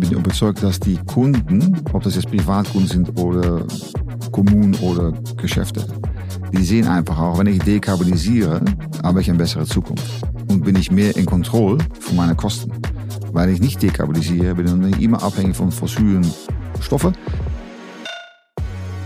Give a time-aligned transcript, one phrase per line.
[0.00, 3.64] bin überzeugt, dass die Kunden, ob das jetzt Privatkunden sind oder
[4.32, 5.86] Kommunen oder Geschäfte,
[6.52, 8.62] die sehen einfach auch, wenn ich dekarbonisiere,
[9.02, 10.04] habe ich eine bessere Zukunft.
[10.48, 12.72] Und bin ich mehr in Kontrolle von meinen Kosten.
[13.32, 16.26] Weil ich nicht dekarbonisiere, bin ich immer abhängig von fossilen
[16.80, 17.14] Stoffen.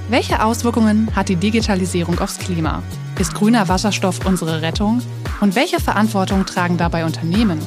[0.08, 2.82] Welche Auswirkungen hat die Digitalisierung aufs Klima?
[3.18, 5.00] Ist grüner Wasserstoff unsere Rettung?
[5.40, 7.58] Und welche Verantwortung tragen dabei Unternehmen?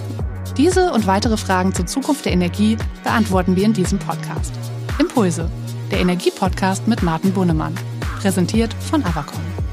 [0.55, 4.53] Diese und weitere Fragen zur Zukunft der Energie beantworten wir in diesem Podcast.
[4.99, 5.49] Impulse,
[5.91, 7.75] der Energiepodcast mit Martin Bunnemann.
[8.21, 9.66] Präsentiert von Avacon.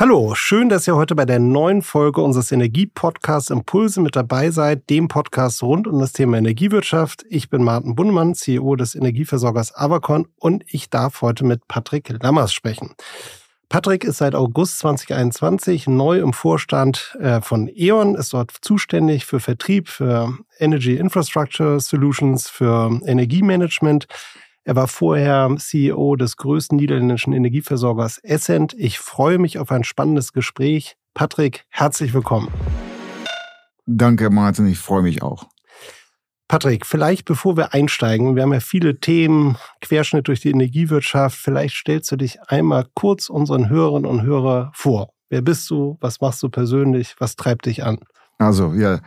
[0.00, 4.88] Hallo, schön, dass ihr heute bei der neuen Folge unseres Energiepodcasts Impulse mit dabei seid,
[4.90, 7.24] dem Podcast rund um das Thema Energiewirtschaft.
[7.28, 12.52] Ich bin Martin Bunnemann, CEO des Energieversorgers Avacon und ich darf heute mit Patrick Lammers
[12.52, 12.94] sprechen.
[13.68, 19.40] Patrick ist seit August 2021 neu im Vorstand äh, von E.ON, ist dort zuständig für
[19.40, 24.06] Vertrieb, für Energy Infrastructure Solutions, für Energiemanagement.
[24.68, 28.74] Er war vorher CEO des größten niederländischen Energieversorgers Essent.
[28.76, 30.98] Ich freue mich auf ein spannendes Gespräch.
[31.14, 32.48] Patrick, herzlich willkommen.
[33.86, 34.66] Danke, Martin.
[34.66, 35.46] Ich freue mich auch.
[36.48, 41.38] Patrick, vielleicht bevor wir einsteigen, wir haben ja viele Themen, Querschnitt durch die Energiewirtschaft.
[41.38, 45.14] Vielleicht stellst du dich einmal kurz unseren Hörerinnen und Hörern vor.
[45.30, 45.96] Wer bist du?
[46.02, 47.16] Was machst du persönlich?
[47.18, 48.00] Was treibt dich an?
[48.36, 49.00] Also, ja,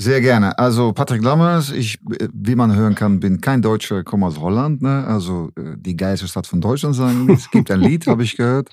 [0.00, 0.56] sehr gerne.
[0.56, 1.98] Also Patrick Lammers, ich,
[2.32, 4.80] wie man hören kann, bin kein Deutscher, komme aus Holland.
[4.80, 5.04] Ne?
[5.04, 7.28] Also äh, die geilste Stadt von Deutschland sagen.
[7.32, 8.70] Es gibt ein Lied, habe ich gehört.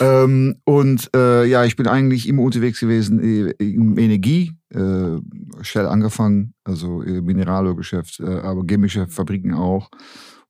[0.00, 3.20] Ähm, und äh, ja, ich bin eigentlich immer unterwegs gewesen
[3.58, 4.52] im Energie.
[4.68, 5.16] Äh,
[5.62, 9.88] Shell angefangen, also Mineralölgeschäft, äh, aber chemische Fabriken auch.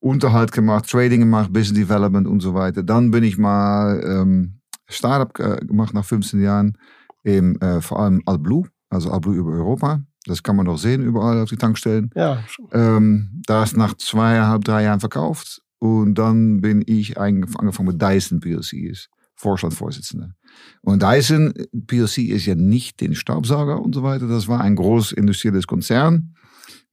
[0.01, 2.83] Unterhalt gemacht, Trading gemacht, Business Development und so weiter.
[2.83, 6.77] Dann bin ich mal ähm, Startup äh, gemacht nach 15 Jahren,
[7.23, 10.03] im, äh, vor allem AdBlue also AdBlue über Europa.
[10.27, 12.11] Das kann man noch sehen überall auf die Tankstellen.
[12.15, 12.45] Ja.
[12.73, 15.63] Ähm, da ist nach zweieinhalb, drei Jahren verkauft.
[15.79, 20.35] Und dann bin ich angefangen mit Dyson PLC, ist Vorstandsvorsitzender.
[20.83, 21.55] Und Dyson
[21.87, 24.29] PLC ist ja nicht den Staubsauger und so weiter.
[24.29, 26.35] Das war ein groß industrielles Konzern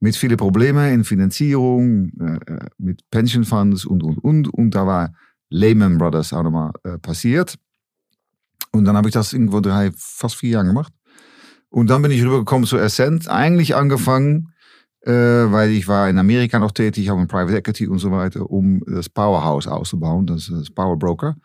[0.00, 4.48] mit vielen Problemen in Finanzierung, äh, äh, mit Pension Funds und, und, und.
[4.48, 5.12] Und da war
[5.50, 7.56] Lehman Brothers auch nochmal äh, passiert.
[8.72, 10.92] Und dann habe ich das irgendwo drei, fast vier Jahre gemacht.
[11.70, 13.28] Und dann bin ich rübergekommen zu Ascent.
[13.28, 14.52] Eigentlich angefangen,
[15.02, 18.50] äh, weil ich war in Amerika noch tätig, habe ein Private Equity und so weiter,
[18.50, 21.36] um das Powerhouse auszubauen, das, das Power Broker.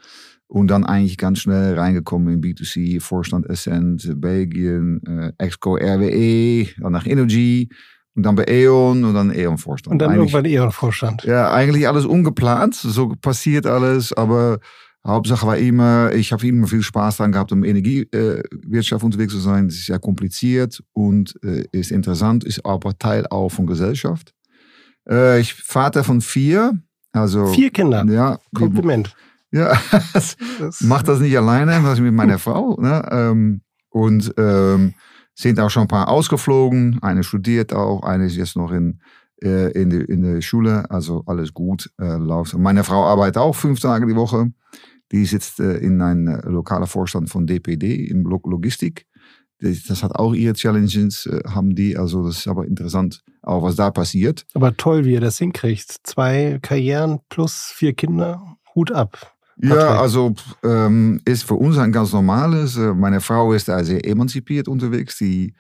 [0.47, 6.91] Und dann eigentlich ganz schnell reingekommen in B2C, Vorstand Ascent, Belgien, äh, Exco RWE, dann
[6.91, 7.69] nach Energy
[8.15, 9.93] und dann bei E.ON und dann E.ON-Vorstand.
[9.93, 11.23] Und dann irgendwann E.ON-Vorstand.
[11.23, 14.59] Ja, eigentlich alles ungeplant, so passiert alles, aber
[15.05, 19.67] Hauptsache war immer, ich habe immer viel Spaß daran gehabt, um Energiewirtschaft unterwegs zu sein.
[19.67, 24.33] Es ist sehr kompliziert und äh, ist interessant, ist aber Teil auch von Gesellschaft.
[25.09, 26.79] Äh, ich Vater von vier.
[27.11, 28.05] Also, vier Kinder.
[28.05, 28.39] Ja.
[28.55, 29.13] Kompliment.
[29.51, 29.77] Ja,
[30.13, 30.37] das
[30.79, 32.79] macht das nicht alleine, das mit meiner Frau.
[32.79, 33.07] Ne?
[33.11, 34.93] Ähm, und ähm,
[35.35, 36.99] sind auch schon ein paar ausgeflogen.
[37.01, 38.99] Eine studiert auch, eine ist jetzt noch in
[39.43, 42.57] äh, in, der in der Schule, also alles gut äh, läuft.
[42.57, 44.51] Meine Frau arbeitet auch fünf Tage die Woche.
[45.13, 49.05] Die sitzt äh, in einem äh, lokalen Vorstand von DPD in Logistik.
[49.59, 51.95] Das hat auch ihre Challenges, äh, haben die.
[51.95, 54.45] Also das ist aber interessant, auch was da passiert.
[54.55, 55.97] Aber toll, wie ihr das hinkriegt.
[56.03, 59.35] Zwei Karrieren plus vier Kinder, Hut ab.
[59.61, 59.77] Patrick.
[59.77, 62.75] Ja, also ähm, ist für uns ein ganz normales.
[62.75, 65.19] Meine Frau ist da sehr emanzipiert unterwegs.
[65.19, 65.53] Die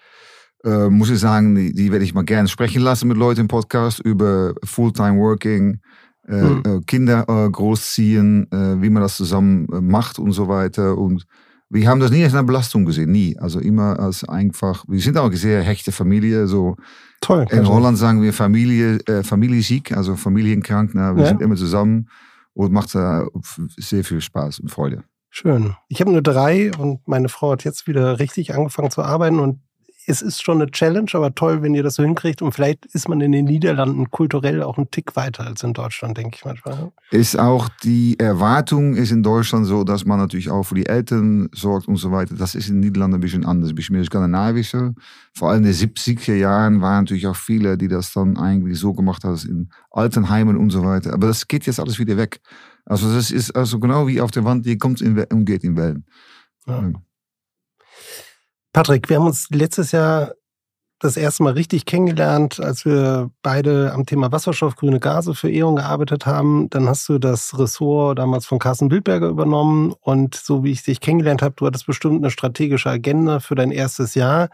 [0.63, 3.47] äh, muss ich sagen, die, die werde ich mal gerne sprechen lassen mit Leuten im
[3.47, 5.79] Podcast über Fulltime Working,
[6.27, 6.85] äh, mhm.
[6.85, 10.97] Kinder äh, großziehen, äh, wie man das zusammen macht und so weiter.
[10.97, 11.25] Und
[11.69, 13.37] wir haben das nie als eine Belastung gesehen, nie.
[13.39, 16.47] Also immer als einfach, wir sind auch eine sehr hechte Familie.
[16.47, 16.75] So
[17.23, 17.45] Toll.
[17.51, 20.91] In Holland sagen wir Familie, äh, Familiesieg, also familienkrank.
[20.93, 21.29] Na, wir ja.
[21.29, 22.09] sind immer zusammen
[22.53, 23.21] und macht äh,
[23.77, 25.03] sehr viel Spaß und Freude.
[25.29, 25.73] Schön.
[25.87, 29.61] Ich habe nur drei und meine Frau hat jetzt wieder richtig angefangen zu arbeiten und
[30.05, 32.41] es ist schon eine Challenge, aber toll, wenn ihr das so hinkriegt.
[32.41, 36.17] Und vielleicht ist man in den Niederlanden kulturell auch ein Tick weiter als in Deutschland,
[36.17, 36.91] denke ich manchmal.
[37.11, 41.49] Ist auch die Erwartung ist in Deutschland so, dass man natürlich auch für die Eltern
[41.53, 42.35] sorgt und so weiter.
[42.35, 44.93] Das ist in den Niederlanden ein bisschen anders, ein bisschen mehr skandinavischer.
[45.33, 48.93] Vor allem in den 70er Jahren waren natürlich auch viele, die das dann eigentlich so
[48.93, 51.13] gemacht haben in Altenheimen und so weiter.
[51.13, 52.41] Aber das geht jetzt alles wieder weg.
[52.85, 55.77] Also das ist also genau wie auf der Wand, die kommt in, und geht in
[55.77, 56.05] Wellen.
[56.67, 56.91] Ja.
[58.73, 60.33] Patrick, wir haben uns letztes Jahr
[60.99, 65.75] das erste Mal richtig kennengelernt, als wir beide am Thema Wasserstoff, grüne Gase für E.ON
[65.75, 66.71] gearbeitet haben.
[66.71, 69.93] Dann hast du das Ressort damals von Carsten Wildberger übernommen.
[70.01, 73.71] Und so wie ich dich kennengelernt habe, du hattest bestimmt eine strategische Agenda für dein
[73.71, 74.49] erstes Jahr.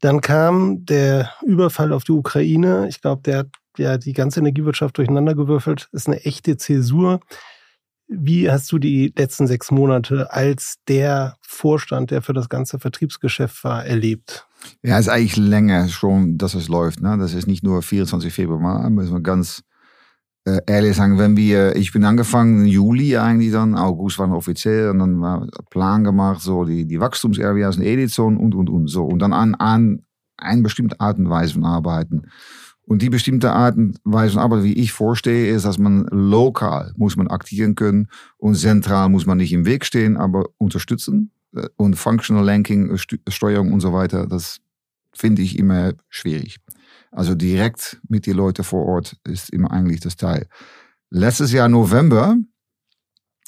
[0.00, 2.86] Dann kam der Überfall auf die Ukraine.
[2.88, 5.88] Ich glaube, der hat ja die ganze Energiewirtschaft durcheinandergewürfelt.
[5.90, 7.18] Ist eine echte Zäsur.
[8.08, 13.64] Wie hast du die letzten sechs Monate als der Vorstand, der für das ganze Vertriebsgeschäft
[13.64, 14.46] war, erlebt?
[14.82, 17.00] Ja, es ist eigentlich länger schon, dass es läuft.
[17.00, 17.16] Ne?
[17.18, 19.62] Das ist nicht nur 24 Februar, müssen wir ganz
[20.44, 24.90] äh, ehrlich sagen, wenn wir, ich bin angefangen im Juli eigentlich dann, August war offiziell
[24.90, 29.04] und dann war Plan gemacht, so die, die Wachstumsareas in Edition und, und, und, so.
[29.04, 30.04] Und dann an, an
[30.36, 32.22] eine bestimmte Art und Weise von arbeiten.
[32.84, 37.16] Und die bestimmte Art und Weise Arbeit, wie ich vorstehe, ist, dass man lokal muss
[37.16, 38.08] man aktivieren können
[38.38, 41.30] und zentral muss man nicht im Weg stehen, aber unterstützen.
[41.54, 44.60] Äh, und Functional Lanking, äh, Steuerung und so weiter, das
[45.14, 46.58] finde ich immer schwierig.
[47.10, 50.46] Also direkt mit den Leuten vor Ort ist immer eigentlich das Teil.
[51.10, 52.36] Letztes Jahr November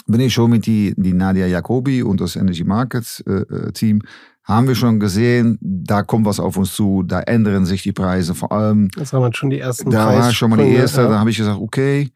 [0.07, 4.03] bin ich schon mit die, die Nadia Jacobi und das Energy Markets äh, äh, Team
[4.45, 8.35] haben wir schon gesehen, da kommt was auf uns zu, da ändern sich die Preise
[8.35, 8.91] vor allem.
[8.97, 11.09] Das waren schon die ersten Da war schon mal die erste, ja.
[11.09, 12.13] da habe ich gesagt, okay.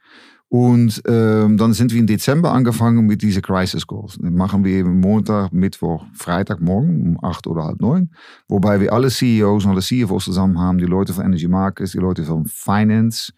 [0.50, 4.18] Und ähm, dann sind wir im Dezember angefangen mit diese Crisis Calls.
[4.18, 8.10] Dann machen wir eben Montag, Mittwoch, Freitagmorgen um acht oder halb neun.
[8.48, 11.98] Wobei wir alle CEOs und alle CFOs zusammen haben, die Leute von Energy Markets, die
[11.98, 13.32] Leute von Finance,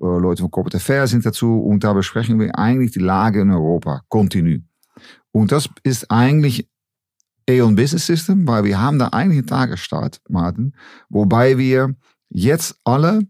[0.00, 1.60] äh, Leute von Corporate Affairs sind dazu.
[1.60, 4.58] Und da besprechen wir eigentlich die Lage in Europa, continu.
[5.32, 6.68] Und das ist eigentlich
[7.48, 10.74] Aeon Business System, weil wir haben da eigentlich einen Tagesstart, Martin,
[11.08, 11.94] wobei wir
[12.28, 13.20] jetzt alle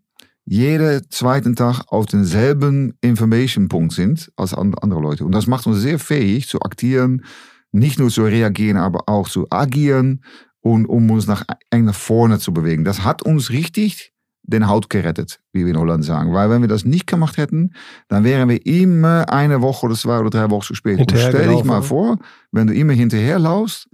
[0.44, 5.24] jeden zweiten Tag auf denselben Information-Punkt sind als andere Leute.
[5.24, 7.24] Und das macht uns sehr fähig zu aktieren,
[7.70, 10.24] nicht nur zu reagieren, aber auch zu agieren
[10.60, 12.84] und um uns nach, nach vorne zu bewegen.
[12.84, 14.12] Das hat uns richtig
[14.44, 16.32] den Haut gerettet, wie wir in Holland sagen.
[16.32, 17.74] Weil wenn wir das nicht gemacht hätten,
[18.08, 20.98] dann wären wir immer eine Woche oder zwei oder drei Wochen zu spät.
[20.98, 22.18] Und stell dich mal vor,
[22.50, 23.88] wenn du immer hinterher laufst,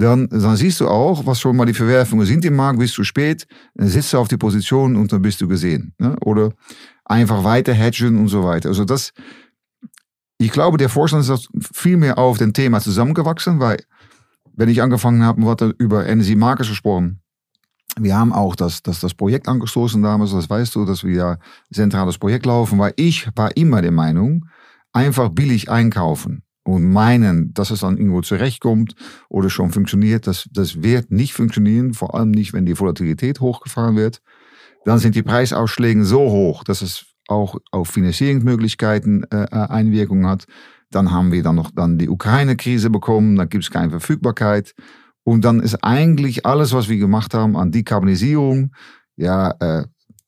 [0.00, 3.04] dann, dann siehst du auch, was schon mal die Verwerfungen sind im Markt, bist du
[3.04, 5.94] spät, dann sitzt du auf die Position und dann bist du gesehen.
[5.98, 6.16] Ne?
[6.24, 6.52] Oder
[7.04, 8.70] einfach weiter hedgen und so weiter.
[8.70, 9.12] Also das,
[10.38, 13.82] ich glaube, der Vorstand ist viel mehr auf dem Thema zusammengewachsen, weil
[14.54, 17.20] wenn ich angefangen habe, wurde über Energy Markets gesprochen.
[17.98, 21.38] Wir haben auch das, das, das Projekt angestoßen damals, das weißt du, dass wir ja
[21.72, 24.46] zentrales Projekt laufen, weil ich war immer der Meinung,
[24.92, 28.94] einfach billig einkaufen und meinen, dass es dann irgendwo zurechtkommt
[29.28, 33.96] oder schon funktioniert, das, das wird nicht funktionieren, vor allem nicht, wenn die Volatilität hochgefahren
[33.96, 34.20] wird.
[34.84, 40.46] Dann sind die Preisausschläge so hoch, dass es auch auf Finanzierungsmöglichkeiten äh, äh, Einwirkungen hat.
[40.90, 44.74] Dann haben wir dann noch dann die Ukraine-Krise bekommen, dann gibt es keine Verfügbarkeit.
[45.22, 48.72] Und dann ist eigentlich alles, was wir gemacht haben an Dekarbonisierung,
[49.16, 49.84] ja, äh,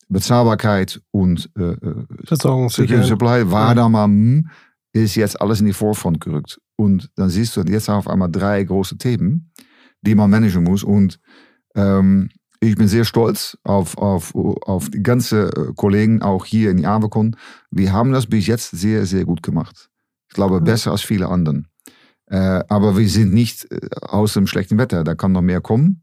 [0.08, 4.48] Bezahlbarkeit und äh, äh Versorgungssicherheit, Supply, war da mal, hm,
[4.92, 6.60] ist jetzt alles in die Vorfront gerückt.
[6.76, 9.50] Und dann siehst du jetzt auf einmal drei große Themen,
[10.02, 10.82] die man managen muss.
[10.82, 11.18] Und
[11.74, 12.30] ähm,
[12.60, 17.36] ich bin sehr stolz auf, auf, auf die ganzen äh, Kollegen, auch hier in Avacon.
[17.70, 19.90] Wir haben das bis jetzt sehr, sehr gut gemacht.
[20.28, 20.64] Ich glaube, mhm.
[20.64, 21.68] besser als viele anderen.
[22.26, 25.04] Äh, aber wir sind nicht äh, aus dem schlechten Wetter.
[25.04, 26.02] Da kann noch mehr kommen.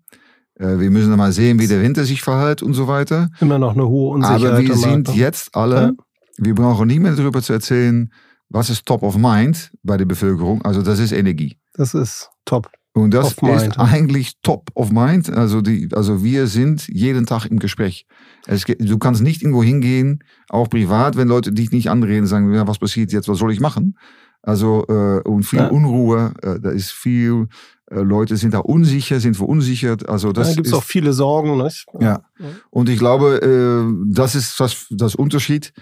[0.56, 3.30] Äh, wir müssen mal sehen, wie der Winter sich verhält und so weiter.
[3.40, 4.46] Immer noch eine hohe Unsicherheit.
[4.46, 5.92] Aber wir sind jetzt alle, ja.
[6.38, 8.12] wir brauchen nie mehr darüber zu erzählen,
[8.50, 10.62] was ist top of mind bei der Bevölkerung?
[10.64, 11.58] Also das ist Energie.
[11.74, 12.70] Das ist top.
[12.94, 13.80] Und das ist mind.
[13.80, 15.30] eigentlich top of mind.
[15.30, 18.06] Also, die, also wir sind jeden Tag im Gespräch.
[18.48, 22.68] Es, du kannst nicht irgendwo hingehen, auch privat, wenn Leute dich nicht anreden, sagen, ja,
[22.68, 23.98] was passiert jetzt, was soll ich machen?
[24.42, 25.68] Also äh, und viel ja.
[25.68, 27.48] Unruhe, äh, da ist viel,
[27.92, 30.08] äh, Leute sind da unsicher, sind verunsichert.
[30.08, 31.58] Also das da gibt es auch viele Sorgen.
[31.58, 31.86] Nicht?
[32.00, 32.24] Ja.
[32.40, 32.46] ja.
[32.70, 35.74] Und ich glaube, äh, das ist das, das Unterschied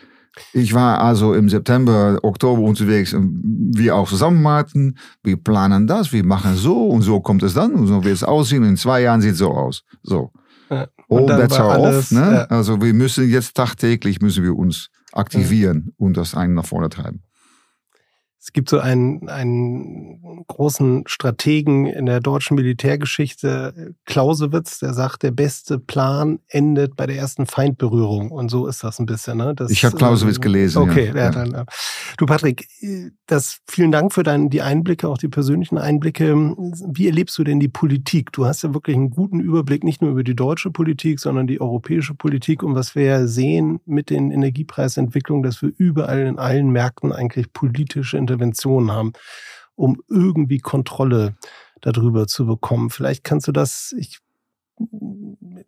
[0.53, 4.97] ich war also im September, Oktober unterwegs, wir auch zusammen, Martin.
[5.23, 8.23] Wir planen das, wir machen so und so kommt es dann und so wird es
[8.23, 8.63] aussehen.
[8.63, 9.83] In zwei Jahren sieht es so aus.
[10.03, 10.31] So.
[10.69, 10.87] Ja.
[11.09, 12.11] All bets are off.
[12.11, 12.19] Ne?
[12.19, 12.43] Ja.
[12.45, 15.93] Also wir müssen jetzt tagtäglich müssen wir uns aktivieren ja.
[15.97, 17.23] und das einen nach vorne treiben.
[18.47, 25.31] Es gibt so einen, einen großen Strategen in der deutschen Militärgeschichte, Clausewitz, der sagt, der
[25.31, 28.31] beste Plan endet bei der ersten Feindberührung.
[28.31, 29.39] Und so ist das ein bisschen.
[29.39, 29.53] Ne?
[29.53, 30.81] Das, ich habe Clausewitz gelesen.
[30.81, 31.29] Okay, ja.
[31.29, 31.65] Dann,
[32.17, 32.69] du Patrick,
[33.25, 36.33] das, vielen Dank für dein, die Einblicke, auch die persönlichen Einblicke.
[36.33, 38.31] Wie erlebst du denn die Politik?
[38.31, 41.59] Du hast ja wirklich einen guten Überblick, nicht nur über die deutsche Politik, sondern die
[41.59, 46.69] europäische Politik und was wir ja sehen mit den Energiepreisentwicklungen, dass wir überall in allen
[46.69, 49.13] Märkten eigentlich politische Interventionen Interventionen haben,
[49.75, 51.35] um irgendwie Kontrolle
[51.81, 52.89] darüber zu bekommen.
[52.89, 54.19] Vielleicht kannst du das, ich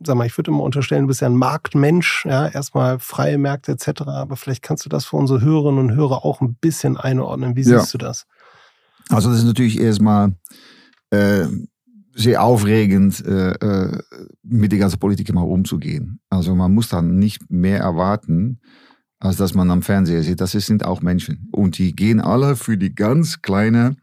[0.04, 3.72] sag mal, ich würde immer unterstellen, du bist ja ein Marktmensch, ja, erstmal freie Märkte
[3.72, 7.56] etc., aber vielleicht kannst du das für unsere Hörerinnen und Hörer auch ein bisschen einordnen.
[7.56, 7.98] Wie siehst ja.
[7.98, 8.26] du das?
[9.10, 10.36] Also das ist natürlich erstmal
[11.10, 11.46] äh,
[12.16, 13.98] sehr aufregend, äh, äh,
[14.44, 16.20] mit der ganzen Politik immer umzugehen.
[16.30, 18.60] Also man muss dann nicht mehr erwarten,
[19.20, 20.42] als dass man am Fernseher sieht.
[20.42, 21.50] Das sind auch Menschen.
[21.52, 23.98] Und die gehen alle für die ganz kleine,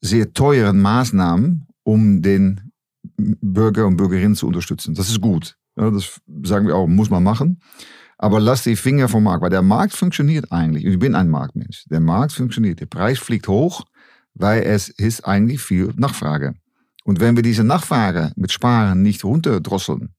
[0.00, 2.72] sehr teuren Maßnahmen, um den
[3.16, 4.94] Bürger und Bürgerinnen zu unterstützen.
[4.94, 5.56] Das ist gut.
[5.76, 7.60] Ja, das sagen wir auch, muss man machen.
[8.18, 10.84] Aber lass die Finger vom Markt, weil der Markt funktioniert eigentlich.
[10.86, 11.84] Ich bin ein Marktmensch.
[11.90, 12.80] Der Markt funktioniert.
[12.80, 13.84] Der Preis fliegt hoch,
[14.34, 16.54] weil es ist eigentlich viel Nachfrage.
[17.04, 20.15] Und wenn wir diese Nachfrage mit Sparen nicht runterdrosseln,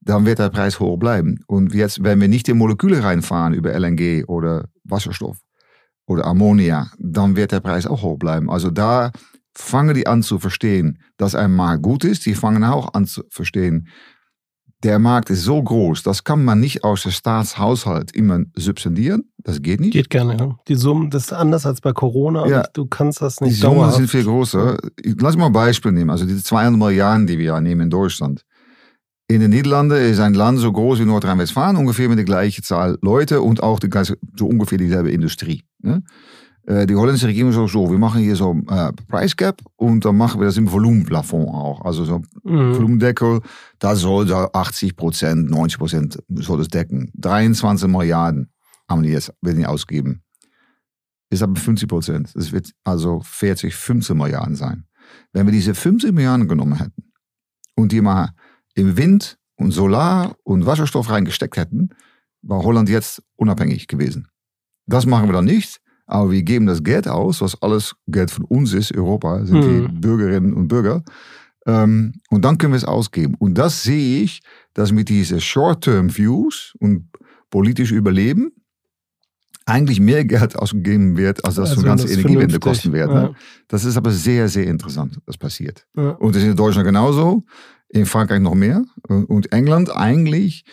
[0.00, 1.40] dann wird der Preis hoch bleiben.
[1.46, 5.38] Und jetzt, wenn wir nicht die Moleküle reinfahren über LNG oder Wasserstoff
[6.06, 8.50] oder Ammonia, dann wird der Preis auch hoch bleiben.
[8.50, 9.12] Also da
[9.54, 12.24] fangen die an zu verstehen, dass ein Markt gut ist.
[12.26, 13.88] Die fangen auch an zu verstehen,
[14.82, 19.24] der Markt ist so groß, das kann man nicht aus dem Staatshaushalt immer subsidieren.
[19.38, 19.92] Das geht nicht.
[19.92, 20.56] Geht gerne, ja.
[20.68, 22.46] Die Summen, das ist anders als bei Corona.
[22.46, 22.64] Ja.
[22.72, 24.78] Du kannst das nicht Die Summen sind viel größer.
[25.18, 26.10] Lass mal ein Beispiel nehmen.
[26.10, 28.44] Also diese 200 Milliarden, die wir nehmen in Deutschland.
[29.30, 32.98] In den Niederlanden ist ein Land so groß wie Nordrhein-Westfalen, ungefähr mit der gleichen Zahl
[33.00, 33.88] Leute und auch die,
[34.36, 35.62] so ungefähr dieselbe Industrie.
[35.78, 36.02] Ne?
[36.66, 40.16] Äh, die holländische Regierung sagt so, wir machen hier so äh, Price Cap und dann
[40.16, 41.84] machen wir das im Volumenplafond auch.
[41.84, 42.74] Also so mhm.
[42.74, 43.40] Volumendeckel,
[43.78, 47.12] da soll da 80 Prozent, 90 Prozent soll das decken.
[47.14, 48.50] 23 Milliarden
[48.88, 50.24] haben die jetzt, werden die ausgeben.
[51.30, 52.32] Ist aber 50 Prozent.
[52.34, 54.86] Das wird also 40, 15 Milliarden sein.
[55.32, 57.12] Wenn wir diese 50 Milliarden genommen hätten
[57.76, 58.30] und die mal
[58.74, 61.90] im Wind und Solar und Wasserstoff reingesteckt hätten,
[62.42, 64.28] war Holland jetzt unabhängig gewesen.
[64.86, 65.80] Das machen wir dann nicht.
[66.06, 69.68] Aber wir geben das Geld aus, was alles Geld von uns ist, Europa, sind die
[69.68, 70.00] mhm.
[70.00, 71.04] Bürgerinnen und Bürger.
[71.66, 73.36] Ähm, und dann können wir es ausgeben.
[73.38, 74.40] Und das sehe ich,
[74.74, 77.10] dass mit diesen Short-Term-Views und
[77.48, 78.50] politisch Überleben
[79.66, 83.08] eigentlich mehr Geld ausgegeben wird, als das also, ganze Energiewende kosten wird.
[83.08, 83.22] Ne?
[83.22, 83.34] Ja.
[83.68, 85.86] Das ist aber sehr, sehr interessant, was passiert.
[85.96, 86.10] Ja.
[86.12, 87.44] Und das ist in Deutschland genauso,
[87.90, 88.84] in Frankreich noch mehr.
[89.08, 90.64] Und England eigentlich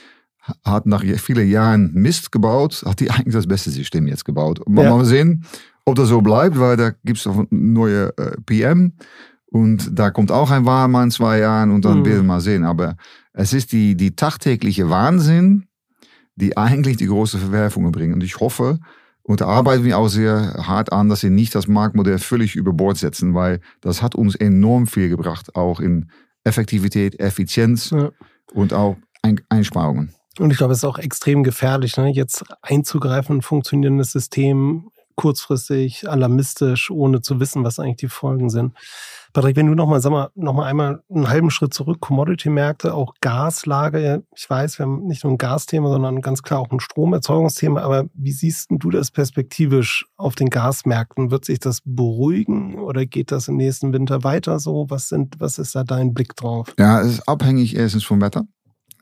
[0.63, 4.59] hat nach vielen Jahren Mist gebaut, hat die eigentlich das beste System jetzt gebaut.
[4.59, 4.89] Und ja.
[4.89, 5.45] mal sehen,
[5.85, 8.93] ob das so bleibt, weil da gibt es eine neue äh, PM
[9.45, 12.05] und da kommt auch ein Wahlmann in zwei Jahren und dann mhm.
[12.05, 12.63] werden wir mal sehen.
[12.63, 12.97] Aber
[13.33, 15.67] es ist die, die tagtägliche Wahnsinn,
[16.35, 18.13] die eigentlich die große Verwerfungen bringen.
[18.13, 18.79] Und ich hoffe,
[19.23, 22.73] und da arbeiten wir auch sehr hart an, dass sie nicht das Marktmodell völlig über
[22.73, 26.09] Bord setzen, weil das hat uns enorm viel gebracht, auch in
[26.47, 28.11] Effektivität, Effizienz ja.
[28.53, 28.97] und auch
[29.49, 30.13] Einsparungen.
[30.39, 32.09] Und ich glaube, es ist auch extrem gefährlich, ne?
[32.09, 38.49] jetzt einzugreifen in ein funktionierendes System, kurzfristig, alarmistisch, ohne zu wissen, was eigentlich die Folgen
[38.49, 38.73] sind.
[39.33, 44.23] Patrick, wenn du nochmal, sag mal, nochmal einmal einen halben Schritt zurück, Commodity-Märkte, auch Gaslage.
[44.35, 47.81] Ich weiß, wir haben nicht nur ein Gasthema, sondern ganz klar auch ein Stromerzeugungsthema.
[47.81, 51.29] Aber wie siehst du das perspektivisch auf den Gasmärkten?
[51.29, 54.85] Wird sich das beruhigen oder geht das im nächsten Winter weiter so?
[54.89, 56.73] Was sind, was ist da dein Blick drauf?
[56.79, 58.45] Ja, es ist abhängig erstens vom Wetter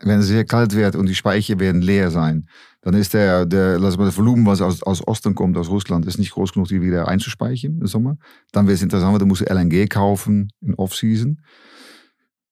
[0.01, 2.47] wenn es sehr kalt wird und die Speicher werden leer sein,
[2.81, 6.05] dann ist der, der, lass mal, das Volumen, was aus, aus Osten kommt, aus Russland,
[6.05, 8.17] ist nicht groß genug, die wieder einzuspeichern im Sommer.
[8.51, 11.41] Dann wird es interessant, du musst LNG kaufen in Off-Season.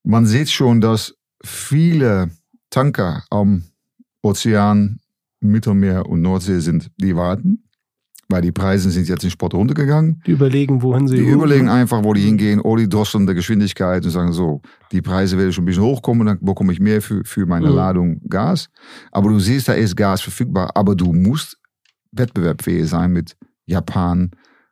[0.03, 2.31] Man sieht schon, dass viele
[2.69, 3.63] Tanker am
[4.21, 4.99] Ozean,
[5.39, 7.63] Mittelmeer und Nordsee sind, die warten
[8.29, 10.21] weil die Preise sind jetzt in Sport runtergegangen.
[10.25, 14.03] Die überlegen, wohin sie Die überlegen einfach, wo die hingehen, oder die drosseln der Geschwindigkeit
[14.03, 14.61] und sagen so,
[14.91, 17.75] die Preise werden schon ein bisschen hochkommen, dann bekomme ich mehr für, für meine mhm.
[17.75, 18.69] Ladung Gas.
[19.11, 21.57] Aber du siehst, da ist Gas verfügbar, aber du musst
[22.11, 24.31] wettbewerbsfähig sein mit Japan,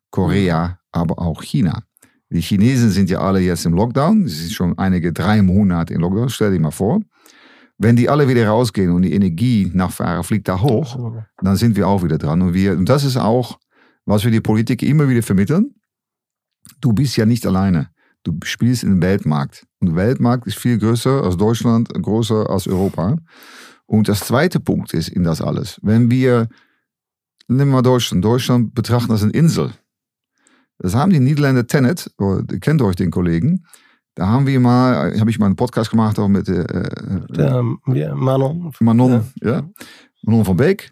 [0.10, 1.84] Korea, aber auch China.
[2.30, 4.26] Die Chinesen sind ja alle jetzt im Lockdown.
[4.26, 6.30] Sie sind schon einige drei Monate im Lockdown.
[6.30, 7.02] Stell dir mal vor.
[7.84, 12.04] Wenn die alle wieder rausgehen und die Energienachfrage fliegt da hoch, dann sind wir auch
[12.04, 12.44] wieder dran.
[12.44, 13.58] Und, wir, und das ist auch,
[14.06, 15.74] was wir die Politiker immer wieder vermitteln.
[16.80, 17.90] Du bist ja nicht alleine.
[18.22, 19.66] Du spielst in den Weltmarkt.
[19.80, 23.18] Und der Weltmarkt ist viel größer als Deutschland, größer als Europa.
[23.88, 26.50] Und das zweite Punkt ist in das alles, wenn wir,
[27.48, 29.72] nehmen wir Deutschland, Deutschland betrachten als eine Insel.
[30.78, 33.66] Das haben die Niederländer Tenet, oh, ihr kennt euch den Kollegen,
[34.16, 36.66] da haben wir mal, habe ich mal einen Podcast gemacht auch mit äh,
[37.30, 38.72] der, ja, Manon.
[38.80, 39.52] Manon, ja.
[39.52, 39.64] ja.
[40.24, 40.92] Manon van Beek.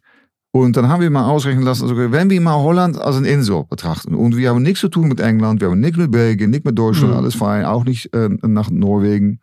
[0.52, 3.66] Und dann haben wir mal ausrechnen lassen, also wenn wir mal Holland als een Insel
[3.70, 6.66] betrachten und wir haben nichts zu tun mit England, wir haben nichts mit Belgien, nichts
[6.66, 7.20] mit Deutschland, mhm.
[7.20, 9.42] alles fein, auch nicht äh, nach Norwegen,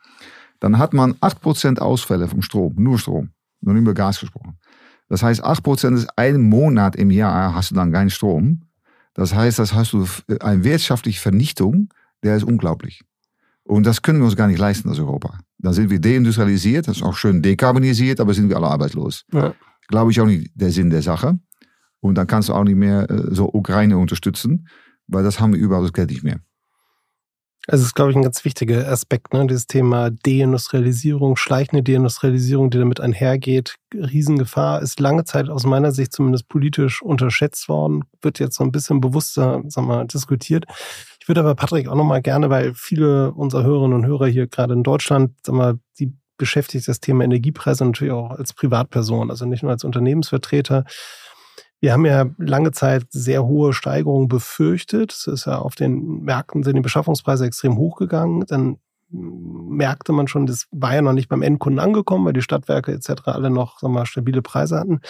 [0.59, 3.31] dann hat man 8% Ausfälle vom Strom, nur Strom,
[3.61, 4.59] noch nicht über Gas gesprochen.
[5.09, 8.63] Das heißt, 8% ist ein Monat im Jahr, hast du dann keinen Strom.
[9.15, 10.05] Das heißt, das hast du
[10.41, 11.89] eine wirtschaftliche Vernichtung,
[12.25, 13.05] der ist unglaublich.
[13.67, 15.41] Und das können wir uns gar nicht leisten als Europa.
[15.59, 19.25] Dann sind wir deindustrialisiert, das ist auch schön dekarbonisiert, aber sind wir alle arbeitslos.
[19.33, 19.55] Ja.
[19.89, 21.39] Glaube ich auch nicht der Sinn der Sache.
[22.01, 24.69] Und dann kannst du auch nicht mehr äh, so Ukraine unterstützen,
[25.09, 26.39] weil das haben wir überall das Geld nicht mehr.
[27.69, 29.47] Also es ist, glaube ich, ein ganz wichtiger Aspekt, ne?
[29.47, 33.75] dieses Thema Deindustrialisierung, schleichende Deindustrialisierung, die damit einhergeht.
[33.93, 38.71] Riesengefahr ist lange Zeit aus meiner Sicht zumindest politisch unterschätzt worden, wird jetzt so ein
[38.71, 40.65] bisschen bewusster sagen wir, diskutiert.
[41.21, 44.75] Ich würde aber Patrick auch nochmal gerne, weil viele unserer Hörerinnen und Hörer hier gerade
[44.75, 49.63] in Deutschland, sagen wir, die beschäftigt das Thema Energiepreise natürlich auch als Privatperson, also nicht
[49.63, 50.85] nur als Unternehmensvertreter.
[51.81, 55.13] Wir haben ja lange Zeit sehr hohe Steigerungen befürchtet.
[55.13, 58.45] Es ist ja auf den Märkten sind die Beschaffungspreise extrem hochgegangen.
[58.47, 58.79] Dann
[59.11, 63.23] merkte man schon, das war ja noch nicht beim Endkunden angekommen, weil die Stadtwerke etc.
[63.27, 65.01] alle noch sagen wir, mal, stabile Preise hatten.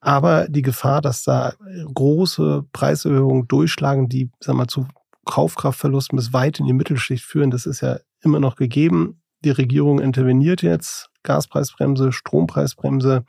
[0.00, 1.54] Aber die Gefahr, dass da
[1.94, 4.86] große Preiserhöhungen durchschlagen, die sagen wir, mal, zu
[5.26, 9.22] Kaufkraftverlusten bis weit in die Mittelschicht führen, das ist ja immer noch gegeben.
[9.44, 13.24] Die Regierung interveniert jetzt, Gaspreisbremse, Strompreisbremse.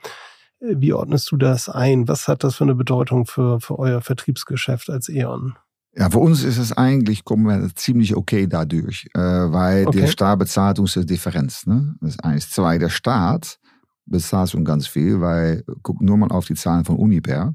[0.64, 2.06] Wie ordnest du das ein?
[2.06, 5.54] Was hat das für eine Bedeutung für, für euer Vertriebsgeschäft als E.ON?
[5.94, 10.00] Ja, für uns ist es eigentlich, kommen wir ziemlich okay dadurch, äh, weil okay.
[10.00, 11.66] der Staat bezahlt uns die Differenz.
[11.66, 11.96] Ne?
[12.00, 12.50] Das ist eins.
[12.50, 13.58] Zwei, der Staat
[14.06, 17.54] bezahlt schon ganz viel, weil, guck nur mal auf die Zahlen von Uniper.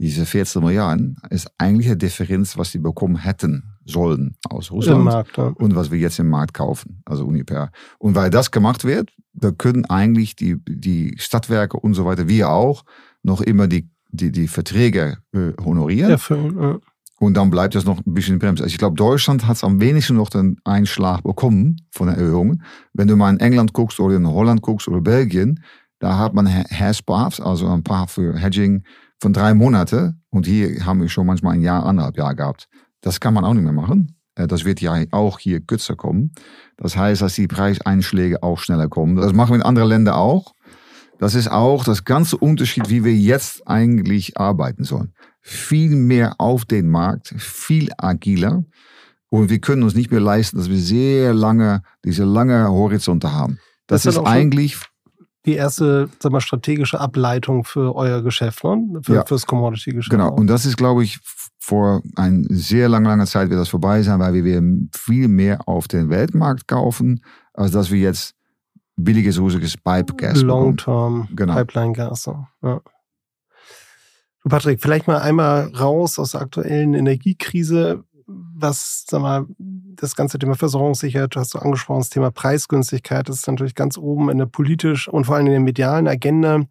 [0.00, 5.36] Diese 14 Milliarden ist eigentlich die Differenz, was sie bekommen hätten sollen aus Russland Markt,
[5.36, 5.48] ja.
[5.48, 7.70] und was wir jetzt im Markt kaufen, also Uniper.
[7.98, 12.48] Und weil das gemacht wird, da können eigentlich die, die Stadtwerke und so weiter, wir
[12.48, 12.84] auch,
[13.22, 16.12] noch immer die, die, die Verträge äh, honorieren.
[16.12, 16.78] Erfüllen, ja.
[17.18, 18.62] Und dann bleibt das noch ein bisschen bremsen.
[18.62, 22.62] Also ich glaube, Deutschland hat es am wenigsten noch den Einschlag bekommen von den Erhöhungen.
[22.94, 25.62] Wenn du mal in England guckst oder in Holland guckst oder Belgien,
[26.00, 28.82] da hat man Hairspars, also ein paar für Hedging
[29.20, 30.22] von drei Monaten.
[30.30, 32.68] Und hier haben wir schon manchmal ein Jahr, anderthalb Jahr gehabt.
[33.02, 34.16] Das kann man auch nicht mehr machen.
[34.34, 36.32] Äh, das wird ja auch hier kürzer kommen.
[36.76, 39.16] Das heißt, dass die Preiseinschläge auch schneller kommen.
[39.16, 40.54] Das machen wir in anderen Ländern auch.
[41.18, 45.12] Das ist auch das ganze Unterschied, wie wir jetzt eigentlich arbeiten sollen.
[45.42, 48.64] Viel mehr auf den Markt, viel agiler.
[49.28, 53.58] Und wir können uns nicht mehr leisten, dass wir sehr lange, diese lange Horizonte haben.
[53.86, 54.78] Das, das ist eigentlich
[55.46, 59.00] die erste sag mal, strategische Ableitung für euer Geschäft, ne?
[59.02, 59.24] für, ja.
[59.24, 60.10] fürs Commodity-Geschäft.
[60.10, 61.18] Genau, und das ist, glaube ich,
[61.58, 64.62] vor einer sehr langen, langen Zeit wird das vorbei sein, weil wir
[64.94, 67.22] viel mehr auf den Weltmarkt kaufen,
[67.54, 68.34] als dass wir jetzt
[68.96, 71.54] billiges russisches Pipe-Gas Long-Term genau.
[71.54, 72.30] Pipeline-Gas.
[72.62, 72.80] Ja.
[74.48, 79.46] Patrick, vielleicht mal einmal raus aus der aktuellen Energiekrise was, sag mal,
[80.00, 83.98] das ganze Thema Versorgungssicherheit, du hast so angesprochen, das Thema Preisgünstigkeit, das ist natürlich ganz
[83.98, 86.62] oben in der politisch und vor allem in der medialen Agenda.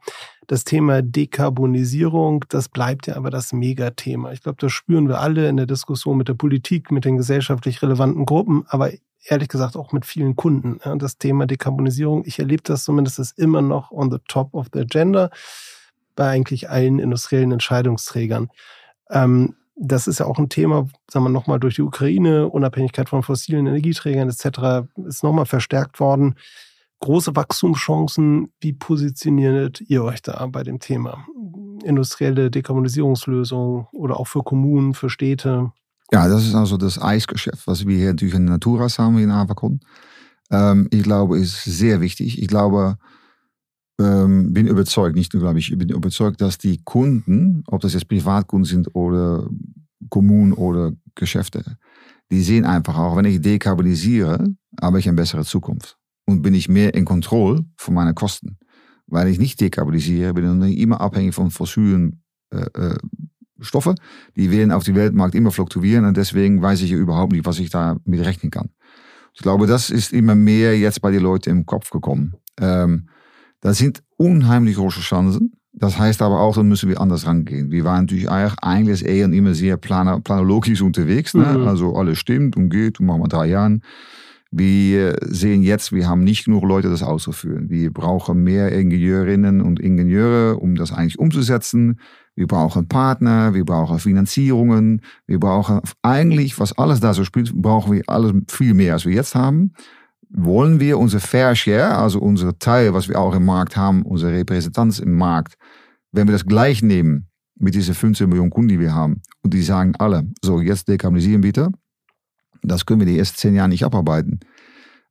[0.47, 4.31] Das Thema Dekarbonisierung, das bleibt ja aber das Megathema.
[4.31, 7.83] Ich glaube, das spüren wir alle in der Diskussion mit der Politik, mit den gesellschaftlich
[7.83, 8.91] relevanten Gruppen, aber
[9.25, 10.79] ehrlich gesagt auch mit vielen Kunden.
[10.97, 14.79] Das Thema Dekarbonisierung, ich erlebe das zumindest, ist immer noch on the top of the
[14.79, 15.29] agenda
[16.15, 18.49] bei eigentlich allen industriellen Entscheidungsträgern.
[19.11, 23.23] Ähm, das ist ja auch ein Thema, sagen wir nochmal durch die Ukraine, Unabhängigkeit von
[23.23, 24.87] fossilen Energieträgern etc.
[25.07, 26.35] ist nochmal verstärkt worden.
[26.99, 28.51] Große Wachstumschancen.
[28.59, 31.25] Wie positioniert ihr euch da bei dem Thema?
[31.83, 35.71] Industrielle Dekarbonisierungslösungen oder auch für Kommunen, für Städte?
[36.11, 39.79] Ja, das ist also das Eisgeschäft, was wir hier natürlich in Naturas haben in Avacon.
[40.51, 42.41] Ähm, ich glaube, ist sehr wichtig.
[42.41, 42.97] Ich glaube,
[43.99, 47.93] ähm, bin überzeugt, nicht nur glaube ich, ich bin überzeugt, dass die Kunden, ob das
[47.93, 49.47] jetzt Privatkunden sind oder
[50.09, 51.63] Kommunen oder Geschäfte,
[52.31, 55.97] die sehen einfach auch, wenn ich dekarbonisiere, habe ich eine bessere Zukunft.
[56.25, 58.57] Und bin ich mehr in Kontrolle von meinen Kosten.
[59.07, 62.97] Weil ich nicht dekarbonisiere, bin ich immer abhängig von fossilen äh, äh,
[63.59, 63.95] Stoffen.
[64.35, 67.59] Die werden auf dem Weltmarkt immer fluktuieren und deswegen weiß ich ja überhaupt nicht, was
[67.59, 68.69] ich da mit rechnen kann.
[69.33, 72.35] Ich glaube, das ist immer mehr jetzt bei den Leuten im Kopf gekommen.
[72.59, 73.09] Ähm,
[73.61, 75.53] das sind unheimlich große Chancen.
[75.73, 77.71] Das heißt aber auch, dann müssen wir anders rangehen.
[77.71, 81.33] Wir waren natürlich eigentlich eher immer sehr planologisch unterwegs.
[81.33, 81.57] Ne?
[81.57, 81.67] Mhm.
[81.67, 83.81] Also alles stimmt und geht und machen wir drei Jahren.
[84.51, 87.69] Wir sehen jetzt, wir haben nicht genug Leute, das auszuführen.
[87.69, 91.99] Wir brauchen mehr Ingenieurinnen und Ingenieure, um das eigentlich umzusetzen.
[92.35, 97.93] Wir brauchen Partner, wir brauchen Finanzierungen, wir brauchen eigentlich, was alles da so spielt, brauchen
[97.93, 99.73] wir alles viel mehr, als wir jetzt haben
[100.29, 104.33] wollen wir unser Fair Share, also unser Teil, was wir auch im Markt haben, unsere
[104.33, 105.55] Repräsentanz im Markt,
[106.11, 109.61] wenn wir das gleich nehmen mit diesen 15 Millionen Kunden, die wir haben, und die
[109.61, 111.69] sagen alle, so jetzt dekarbonisieren bitte,
[112.61, 114.39] das können wir die ersten zehn Jahre nicht abarbeiten.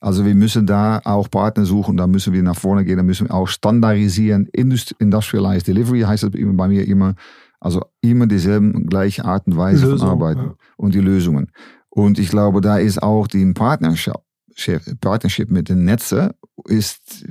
[0.00, 3.28] Also wir müssen da auch Partner suchen, da müssen wir nach vorne gehen, da müssen
[3.28, 4.48] wir auch standardisieren.
[4.52, 7.14] Industrialized Delivery heißt das bei mir immer.
[7.60, 10.54] Also immer dieselben gleiche Art und Weise Lösung, von Arbeiten ja.
[10.76, 11.50] und die Lösungen.
[11.88, 14.14] Und ich glaube, da ist auch die Partnership,
[15.00, 16.30] Partnership mit den Netzen,
[16.66, 17.24] ist,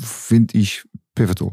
[0.00, 1.52] finde ich, pivotal.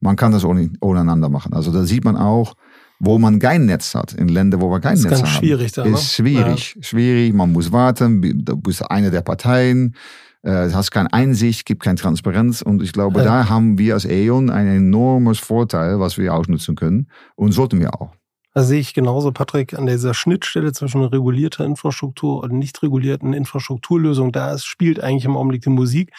[0.00, 1.52] Man kann das ohne, ohneinander machen.
[1.52, 2.54] Also da sieht man auch,
[2.98, 5.38] wo man kein Netz hat, in Ländern, wo wir kein Das ist Netz ganz haben.
[5.38, 5.90] schwierig da, ne?
[5.90, 7.34] Ist schwierig, schwierig.
[7.34, 9.94] Man muss warten, du bist eine der Parteien,
[10.42, 12.62] äh, hast keine Einsicht, gibt keine Transparenz.
[12.62, 13.24] Und ich glaube, Ja.
[13.24, 17.08] da haben wir als E.ON ein enormes Vorteil, was wir ausnutzen können.
[17.36, 18.12] Und sollten wir auch.
[18.52, 24.32] Da sehe ich genauso, Patrick, an dieser Schnittstelle zwischen regulierter Infrastruktur und nicht regulierten Infrastrukturlösungen.
[24.32, 26.12] Da spielt eigentlich im Augenblick die Musik.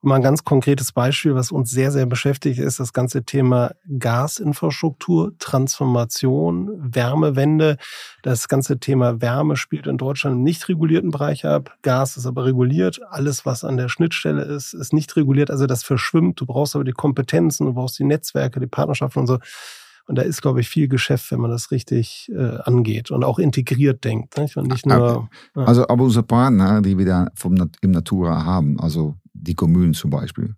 [0.00, 3.72] Und mal ein ganz konkretes Beispiel, was uns sehr, sehr beschäftigt, ist das ganze Thema
[3.98, 7.78] Gasinfrastruktur, Transformation, Wärmewende.
[8.22, 11.76] Das ganze Thema Wärme spielt in Deutschland im nicht regulierten Bereich ab.
[11.82, 13.00] Gas ist aber reguliert.
[13.10, 15.50] Alles, was an der Schnittstelle ist, ist nicht reguliert.
[15.50, 16.40] Also das verschwimmt.
[16.40, 19.38] Du brauchst aber die Kompetenzen, du brauchst die Netzwerke, die Partnerschaften und so.
[20.08, 23.38] Und da ist, glaube ich, viel Geschäft, wenn man das richtig äh, angeht und auch
[23.38, 24.38] integriert denkt.
[24.38, 24.56] Nicht?
[24.56, 25.28] Und nicht nur.
[25.54, 25.62] Ja.
[25.64, 30.10] Also, aber unsere Partner, die wir da vom, im Natura haben, also die Kommunen zum
[30.10, 30.54] Beispiel,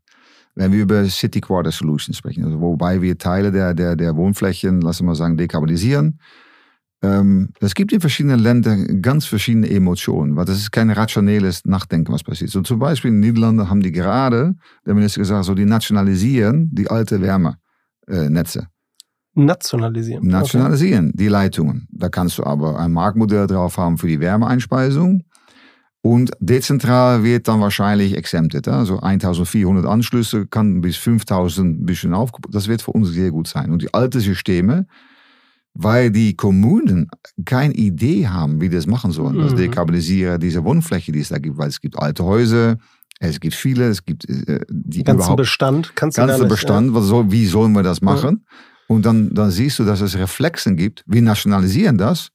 [0.54, 4.80] wenn wir über City Quarter Solutions sprechen, also wobei wir Teile der, der, der Wohnflächen,
[4.82, 6.20] lassen wir mal sagen, dekarbonisieren.
[7.02, 12.12] Ähm, es gibt in verschiedenen Ländern ganz verschiedene Emotionen, weil das ist kein rationelles Nachdenken,
[12.12, 12.50] was passiert.
[12.50, 14.54] So zum Beispiel in den Niederlanden haben die gerade,
[14.86, 18.68] der Minister gesagt, so die nationalisieren die alte Wärmenetze.
[19.34, 20.26] Nationalisieren.
[20.26, 21.86] Nationalisieren, die Leitungen.
[21.90, 25.22] Da kannst du aber ein Marktmodell drauf haben für die Wärmeeinspeisung.
[26.02, 28.66] Und dezentral wird dann wahrscheinlich exempted.
[28.68, 32.54] Also 1400 Anschlüsse kann bis 5000 ein bisschen aufgebaut.
[32.54, 33.70] Das wird für uns sehr gut sein.
[33.70, 34.86] Und die alten Systeme,
[35.74, 37.08] weil die Kommunen
[37.44, 39.38] keine Idee haben, wie die das machen sollen.
[39.38, 39.56] Das Mhm.
[39.58, 41.58] Dekarbonisieren dieser Wohnfläche, die es da gibt.
[41.58, 42.78] Weil es gibt alte Häuser,
[43.18, 46.44] es gibt viele, es gibt äh, die Den ganzen überhaupt Bestand kannst du gar ganze
[46.44, 48.46] nicht, Bestand, was soll, wie sollen wir das machen?
[48.90, 51.04] Und dann, dann siehst du, dass es Reflexen gibt.
[51.06, 52.30] Wir nationalisieren das.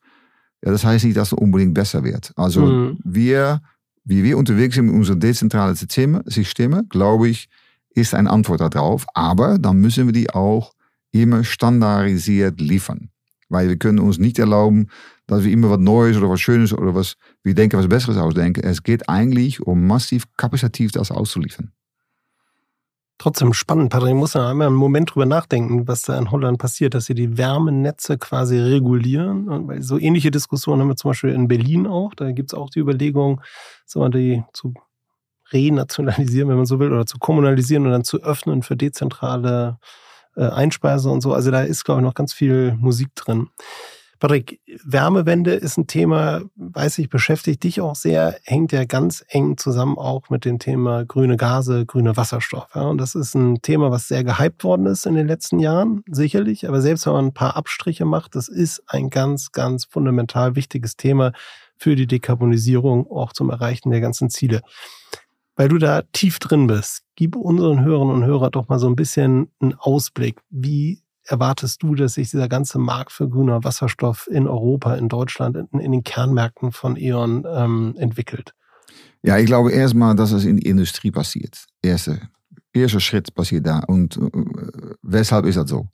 [0.64, 2.32] Ja, das heißt nicht, dass es unbedingt besser wird.
[2.38, 2.98] Also Mhm.
[3.04, 3.60] wir,
[4.06, 7.50] wie wir unterwegs sind mit unseren dezentralen Systeme, Systeme, glaube ich,
[7.94, 9.06] ist eine Antwort darauf.
[9.14, 10.72] Aber dann müssen wir die auch
[11.12, 13.10] immer standardisiert liefern.
[13.50, 14.88] Weil wir können uns nicht erlauben,
[15.28, 18.64] dass wir immer was Neues oder was Schönes oder was, wir denken, was Besseres ausdenken.
[18.64, 21.72] Es geht eigentlich um massiv kapazitativ das auszuliefern.
[23.18, 24.10] Trotzdem spannend, Patrick.
[24.10, 27.14] Ich muss da einmal einen Moment drüber nachdenken, was da in Holland passiert, dass sie
[27.14, 29.48] die Wärmenetze quasi regulieren.
[29.48, 32.14] Und so ähnliche Diskussionen haben wir zum Beispiel in Berlin auch.
[32.14, 33.42] Da gibt es auch die Überlegung,
[33.86, 34.74] wir, die zu
[35.54, 39.80] renationalisieren, wenn man so will, oder zu kommunalisieren und dann zu öffnen für dezentrale
[40.36, 41.34] äh, Einspeise und so.
[41.34, 43.48] Also da ist, glaube ich, noch ganz viel Musik drin.
[44.20, 49.58] Patrick, Wärmewende ist ein Thema, weiß ich, beschäftigt dich auch sehr, hängt ja ganz eng
[49.58, 52.70] zusammen auch mit dem Thema grüne Gase, grüne Wasserstoff.
[52.76, 52.84] Ja.
[52.84, 56.68] Und das ist ein Thema, was sehr gehypt worden ist in den letzten Jahren, sicherlich.
[56.68, 60.96] Aber selbst wenn man ein paar Abstriche macht, das ist ein ganz, ganz fundamental wichtiges
[60.96, 61.34] Thema
[61.78, 64.62] für die Dekarbonisierung, auch zum Erreichen der ganzen Ziele.
[65.58, 68.96] Weil du da tief drin bist, gib unseren Hörerinnen und Hörern doch mal so ein
[68.96, 70.42] bisschen einen Ausblick.
[70.50, 75.58] Wie erwartest du, dass sich dieser ganze Markt für grüner Wasserstoff in Europa, in Deutschland,
[75.58, 78.54] in, in den Kernmärkten von E.ON ähm, entwickelt?
[79.24, 81.66] Ja, ich glaube erstmal, dass es in die Industrie passiert.
[81.82, 82.22] Erste,
[82.74, 83.80] erster Schritt passiert da.
[83.80, 84.30] Und äh,
[85.02, 85.88] weshalb ist das so?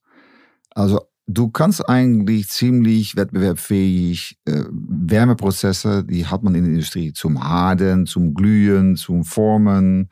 [0.71, 7.43] Also du kannst eigentlich ziemlich wettbewerbsfähig äh, Wärmeprozesse, die hat man in der Industrie zum
[7.43, 10.09] Harden, zum Glühen, zum Formen,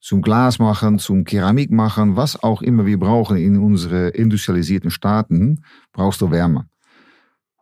[0.00, 5.62] zum Glas machen, zum Keramik machen, was auch immer wir brauchen in unsere industrialisierten Staaten,
[5.92, 6.66] brauchst du Wärme.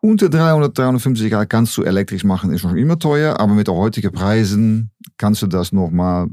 [0.03, 3.75] Unter 300, 350 Grad kannst du elektrisch machen, ist noch immer teuer, aber mit den
[3.75, 6.29] heutigen Preisen kannst du das nochmal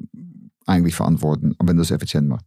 [0.65, 2.45] eigentlich verantworten, wenn du es effizient machst.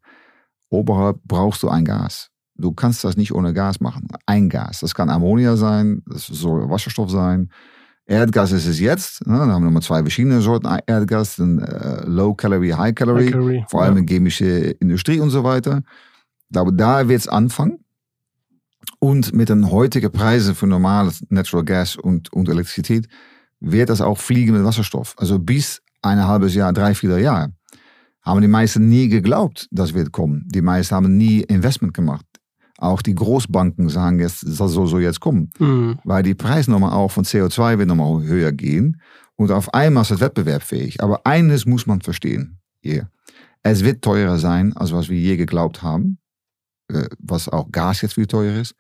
[0.69, 2.31] Oberhalb brauchst du ein Gas.
[2.55, 4.09] Du kannst das nicht ohne Gas machen.
[4.27, 4.81] Ein Gas.
[4.81, 7.51] Das kann Ammonia sein, das soll Wasserstoff sein.
[8.07, 9.27] Erdgas ist es jetzt.
[9.27, 9.39] Ne?
[9.39, 11.37] Dann haben wir nochmal zwei verschiedene Sorten Erdgas.
[11.37, 13.25] Dann, äh, Low Calorie, High Calorie.
[13.25, 14.01] High Calorie, vor allem ja.
[14.01, 15.83] in chemische Industrie und so weiter.
[16.49, 17.81] Ich glaube, da wird es anfangen.
[19.01, 23.09] Und mit den heutigen Preisen für normales Natural Gas und, und Elektrizität
[23.61, 25.15] wird das auch fliegen mit Wasserstoff.
[25.19, 27.53] Also bis ein halbes Jahr, drei, vier Jahre
[28.27, 30.45] haben die meisten nie geglaubt, das wird kommen.
[30.49, 32.27] Die meisten haben nie Investment gemacht.
[32.79, 35.51] Auch die Großbanken sagen jetzt, das soll so jetzt kommen.
[35.59, 35.99] Mhm.
[36.05, 39.01] Weil die Preisnummer auch von CO2 wird nochmal höher gehen.
[39.37, 41.03] Und auf einmal ist es wettbewerbsfähig.
[41.03, 43.11] Aber eines muss man verstehen hier.
[43.63, 46.19] Es wird teurer sein, als was wir je geglaubt haben.
[46.89, 48.75] Äh, Was auch Gas jetzt viel teurer ist.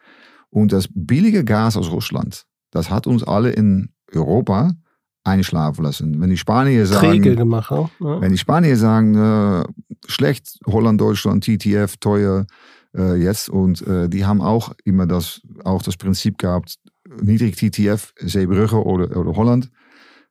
[0.50, 4.72] Und das billige Gas aus Russland, das hat uns alle in Europa
[5.24, 6.20] einschlafen lassen.
[6.20, 7.70] Wenn die Spanier sagen, gemacht.
[7.70, 7.90] Ja?
[8.00, 8.20] Ja.
[8.20, 9.64] wenn die Spanier sagen, äh,
[10.06, 12.46] schlecht, Holland, Deutschland, TTF, teuer
[12.96, 13.48] äh, jetzt.
[13.48, 16.78] Und äh, die haben auch immer das, auch das Prinzip gehabt,
[17.20, 19.70] niedrig TTF, Seebrugge oder, oder Holland,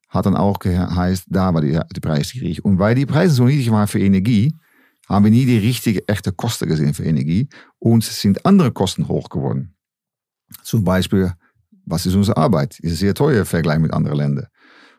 [0.09, 2.63] hat dann auch geheißt, da war die, die Preis niedrig.
[2.63, 4.55] Und weil die Preise so niedrig waren für Energie,
[5.07, 7.47] haben wir nie die richtige, echte Kosten gesehen für Energie.
[7.79, 9.75] Und es sind andere Kosten hoch geworden.
[10.63, 11.33] Zum Beispiel,
[11.85, 12.79] was ist unsere Arbeit?
[12.79, 14.47] Ist sehr teuer im Vergleich mit anderen Ländern.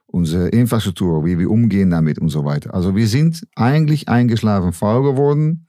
[0.07, 2.73] Unsere Infrastruktur, wie wir umgehen damit und so weiter.
[2.73, 5.67] Also wir sind eigentlich eingeschlafen faul geworden.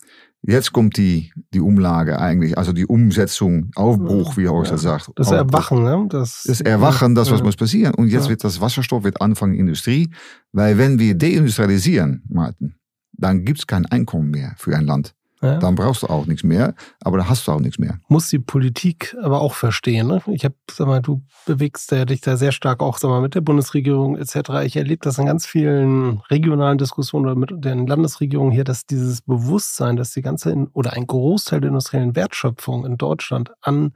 [0.50, 4.78] Jetzt kommt die, die Umlage eigentlich, also die Umsetzung, Aufbruch, wie Horst ja.
[4.78, 5.12] sagt.
[5.16, 6.06] Das Erwachen, ne?
[6.08, 7.46] Das, das Erwachen, das, was ja.
[7.46, 7.94] muss passieren.
[7.94, 8.30] Und jetzt ja.
[8.30, 10.10] wird das Wasserstoff wird anfangen Industrie,
[10.54, 12.76] weil wenn wir deindustrialisieren, Martin,
[13.12, 15.17] dann gibt es kein Einkommen mehr für ein Land.
[15.42, 15.60] Ja.
[15.60, 18.00] Dann brauchst du auch nichts mehr, aber da hast du auch nichts mehr.
[18.08, 20.08] Muss die Politik aber auch verstehen.
[20.08, 20.22] Ne?
[20.28, 23.42] Ich habe, sag mal, du bewegst dich da sehr stark auch, sag mal, mit der
[23.42, 24.66] Bundesregierung etc.
[24.66, 29.22] Ich erlebe das in ganz vielen regionalen Diskussionen oder mit den Landesregierungen hier, dass dieses
[29.22, 33.94] Bewusstsein, dass die ganze oder ein Großteil der industriellen Wertschöpfung in Deutschland an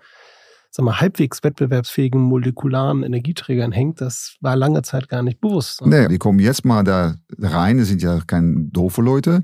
[0.72, 5.82] sag mal, halbwegs wettbewerbsfähigen molekularen Energieträgern hängt, das war lange Zeit gar nicht bewusst.
[5.82, 6.02] Ne?
[6.02, 9.44] Nee, die kommen jetzt mal da rein, das sind ja keine doofe Leute.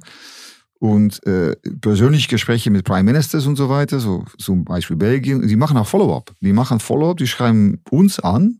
[0.79, 5.55] Und äh, persönliche Gespräche mit Prime Ministers und so weiter, so zum Beispiel Belgien, die
[5.55, 6.33] machen auch Follow-up.
[6.41, 8.59] Die machen Follow-up, die schreiben uns an,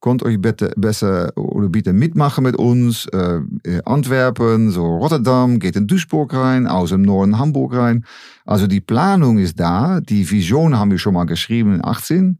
[0.00, 3.06] könnt euch bitte besser oder bitte mitmachen mit uns.
[3.06, 3.40] Äh,
[3.84, 8.04] Antwerpen, so Rotterdam, geht in Duisburg rein, aus dem Norden Hamburg rein.
[8.44, 12.38] Also die Planung ist da, die Vision haben wir schon mal geschrieben in 18.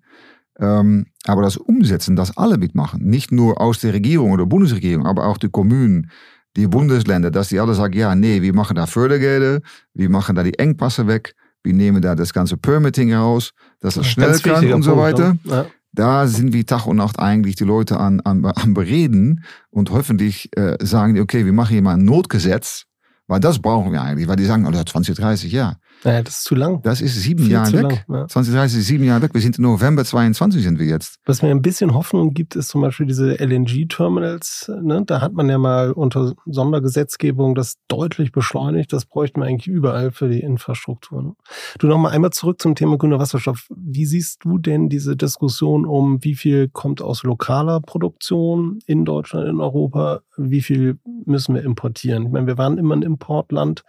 [0.58, 5.26] Ähm, aber das Umsetzen, dass alle mitmachen, nicht nur aus der Regierung oder Bundesregierung, aber
[5.26, 6.10] auch die Kommunen,
[6.56, 9.60] die Bundesländer, dass die alle sagen, ja, nee, wir machen da Fördergelder,
[9.92, 14.06] wir machen da die Engpasse weg, wir nehmen da das ganze Permitting raus, dass es
[14.06, 15.36] schnell kann und so weiter.
[15.44, 15.66] Ja.
[15.92, 20.50] Da sind wir Tag und Nacht eigentlich die Leute an, an, an bereden und hoffentlich
[20.56, 22.86] äh, sagen die, okay, wir machen hier mal ein Notgesetz,
[23.28, 25.76] weil das brauchen wir eigentlich, weil die sagen, oh, 20, 30 Jahre.
[26.04, 26.82] Naja, das ist zu lang.
[26.82, 28.04] Das ist sieben Jahre weg.
[28.08, 28.28] Lang, ja.
[28.28, 29.32] 2030 ist sieben Jahre weg.
[29.32, 31.18] Wir sind im November 22 sind wir jetzt.
[31.24, 34.70] Was mir ein bisschen Hoffnung gibt, ist zum Beispiel diese LNG-Terminals.
[34.82, 35.02] Ne?
[35.06, 38.92] Da hat man ja mal unter Sondergesetzgebung das deutlich beschleunigt.
[38.92, 41.22] Das bräuchten wir eigentlich überall für die Infrastruktur.
[41.22, 41.32] Ne?
[41.78, 43.66] Du noch mal einmal zurück zum Thema grüner Wasserstoff.
[43.74, 49.48] Wie siehst du denn diese Diskussion um, wie viel kommt aus lokaler Produktion in Deutschland,
[49.48, 50.20] in Europa?
[50.36, 52.26] Wie viel müssen wir importieren?
[52.26, 53.84] Ich meine, wir waren immer ein Importland.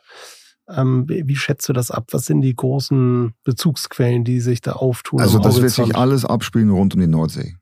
[0.67, 2.08] Ähm, wie schätzt du das ab?
[2.12, 5.19] Was sind die großen Bezugsquellen, die sich da auftun?
[5.21, 7.56] Also das wird sich alles abspielen rund um die Nordsee.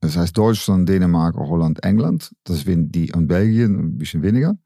[0.00, 2.34] Das heißt Deutschland, Dänemark, Holland, England.
[2.44, 4.56] Das sind die und Belgien ein bisschen weniger.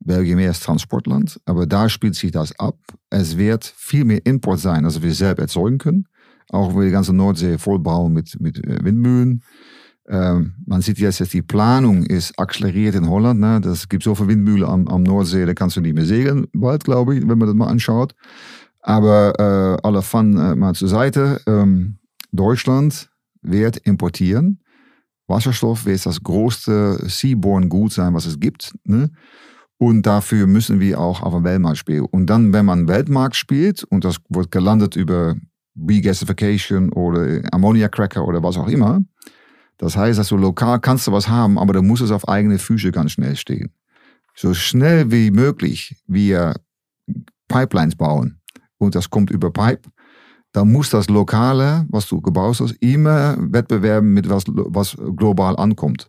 [0.00, 2.76] Belgien mehr als Transportland, aber da spielt sich das ab.
[3.08, 6.08] Es wird viel mehr Import sein, als wir selbst erzeugen können.
[6.50, 9.42] Auch wenn wir die ganze Nordsee vollbauen mit, mit äh, Windmühlen.
[10.08, 13.40] Ähm, man sieht jetzt, dass die Planung ist akzeleriert in Holland.
[13.40, 13.60] Ne?
[13.60, 16.84] Das gibt so viele Windmühlen am, am Nordsee, da kannst du nicht mehr segeln, bald,
[16.84, 18.14] glaube ich, wenn man das mal anschaut.
[18.80, 21.40] Aber äh, alle Fun äh, mal zur Seite.
[21.46, 21.98] Ähm,
[22.32, 23.08] Deutschland
[23.40, 24.60] wird importieren.
[25.26, 28.74] Wasserstoff wird das größte Seaborne-Gut sein, was es gibt.
[28.84, 29.10] Ne?
[29.78, 32.04] Und dafür müssen wir auch auf dem Weltmarkt spielen.
[32.10, 35.34] Und dann, wenn man Weltmarkt spielt und das wird gelandet über
[35.76, 39.00] Regasification oder Ammonia-Cracker oder was auch immer,
[39.78, 42.58] das heißt, dass du lokal kannst du was haben, aber du musst es auf eigene
[42.58, 43.72] Füße ganz schnell stehen.
[44.34, 46.54] So schnell wie möglich wir
[47.48, 48.40] Pipelines bauen
[48.78, 49.90] und das kommt über Pipe,
[50.52, 56.08] dann muss das Lokale, was du gebaut hast, immer wettbewerben mit was, was global ankommt.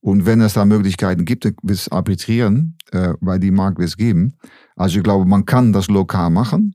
[0.00, 3.96] Und wenn es da Möglichkeiten gibt, wird es arbitrieren, äh, weil die Markt wird es
[3.96, 4.34] geben.
[4.76, 6.74] Also ich glaube, man kann das lokal machen.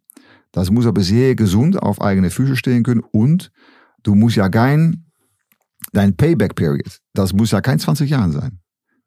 [0.51, 3.51] Das muss aber sehr gesund auf eigene Füße stehen können und
[4.03, 5.06] du musst ja kein
[5.93, 8.59] dein Payback-Period, das muss ja kein 20 Jahre sein.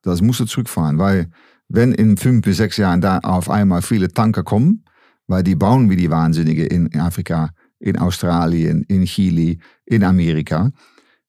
[0.02, 1.30] Das musst du zurückfahren, weil
[1.68, 4.84] wenn in fünf bis sechs Jahren da auf einmal viele Tanker kommen,
[5.26, 10.70] weil die bauen wie die Wahnsinnige in Afrika, in Australien, in Chile, in Amerika,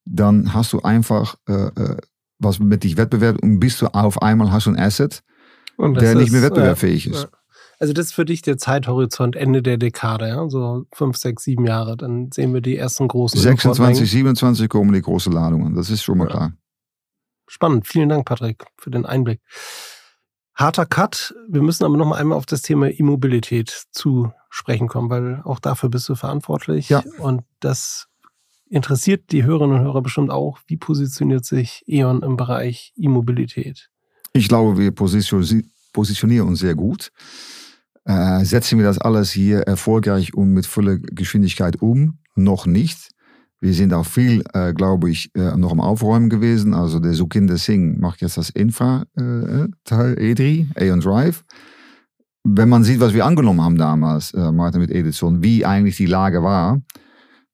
[0.06, 1.98] dann hast du einfach äh, äh
[2.44, 5.22] was mit dich Wettbewerb und bist du auf einmal hast du ein Asset,
[5.78, 7.24] der nicht mehr wettbewerbsfähig ist.
[7.24, 7.30] Ja.
[7.82, 10.48] Also das ist für dich der Zeithorizont Ende der Dekade, ja?
[10.50, 11.98] so fünf, sechs, sieben Jahre.
[11.98, 13.40] Dann sehen wir die ersten großen.
[13.40, 15.74] 26, 27 kommen die großen Ladungen.
[15.74, 16.30] Das ist schon mal ja.
[16.30, 16.54] klar.
[17.48, 17.88] Spannend.
[17.88, 19.42] Vielen Dank, Patrick, für den Einblick.
[20.54, 21.34] Harter Cut.
[21.50, 25.58] Wir müssen aber noch mal einmal auf das Thema Immobilität zu sprechen kommen, weil auch
[25.58, 26.90] dafür bist du verantwortlich.
[26.90, 27.04] Ja.
[27.18, 28.10] Und das
[28.70, 30.60] interessiert die Hörerinnen und Hörer bestimmt auch.
[30.68, 33.90] Wie positioniert sich E.ON im Bereich Immobilität?
[34.34, 37.12] Ich glaube, wir positionieren uns sehr gut.
[38.12, 42.18] Äh, setzen wir das alles hier erfolgreich und mit voller Geschwindigkeit um?
[42.36, 43.10] Noch nicht.
[43.62, 46.74] Wir sind auch viel, äh, glaube ich, äh, noch am Aufräumen gewesen.
[46.74, 51.46] Also der Sukinder Singh macht jetzt das Infra-Teil äh, E3, Aeon Drive.
[52.44, 56.08] Wenn man sieht, was wir angenommen haben damals, äh, Martin mit Edison, wie eigentlich die
[56.08, 56.82] Lage war,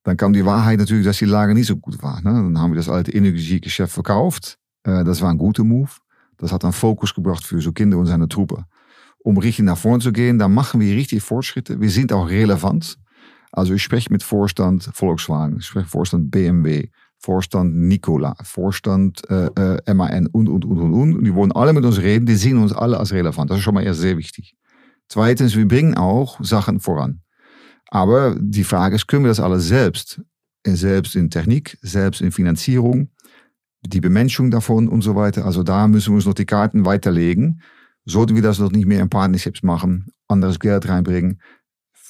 [0.03, 2.21] dann kam die Wahrheit natürlich, dass die Lage nicht so gut war.
[2.21, 2.31] Ne?
[2.31, 4.57] Dann haben wir das alte Energiegeschäft verkauft.
[4.83, 5.91] Äh, das war ein guter Move.
[6.37, 8.63] Das hat dann Fokus gebracht für so Kinder und seine Truppe.
[9.27, 11.81] Um richtig nach vorne zu gehen, dann machen wir richtig Fortschritte.
[11.81, 12.97] Wir sind auch relevant.
[13.51, 16.87] Also ich spreche mit Vorstand Volkswagen, ich spreche Vorstand BMW,
[17.17, 21.17] Vorstand Nikola, Vorstand äh, äh, MAN und, und, und, und, und.
[21.17, 23.51] Und die wollen alle mit uns reden, die sehen uns alle als relevant.
[23.51, 24.55] Das ist schon mal erst sehr wichtig.
[25.09, 27.19] Zweitens, wir bringen auch Sachen voran.
[27.89, 30.21] Aber die Frage ist, können wir das alles selbst?
[30.65, 33.09] Selbst in Technik, selbst in Finanzierung,
[33.81, 35.43] die Bemenschung davon und so weiter.
[35.43, 37.61] Also da müssen wir uns noch die Karten weiterlegen.
[38.09, 41.41] Sollten wir das noch nicht mehr in Partnerships machen, anderes Geld reinbringen,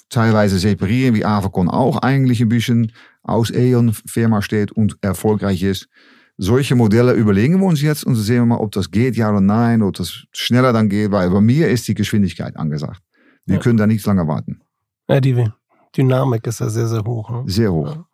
[0.09, 2.91] teilweise separieren, wie Avacon auch eigentlich ein bisschen
[3.23, 5.89] aus E.ON Firma steht und erfolgreich ist.
[6.37, 9.41] Solche Modelle überlegen wir uns jetzt und sehen wir mal, ob das geht, ja oder
[9.41, 13.01] nein, ob das schneller dann geht, weil bei mir ist die Geschwindigkeit angesagt.
[13.47, 13.61] Wir ja.
[13.61, 14.61] können da nicht lange warten.
[15.09, 15.49] Ja, die
[15.97, 17.29] Dynamik ist ja sehr, sehr hoch.
[17.31, 17.43] Ne?
[17.47, 17.95] Sehr hoch.
[17.95, 18.07] Ja.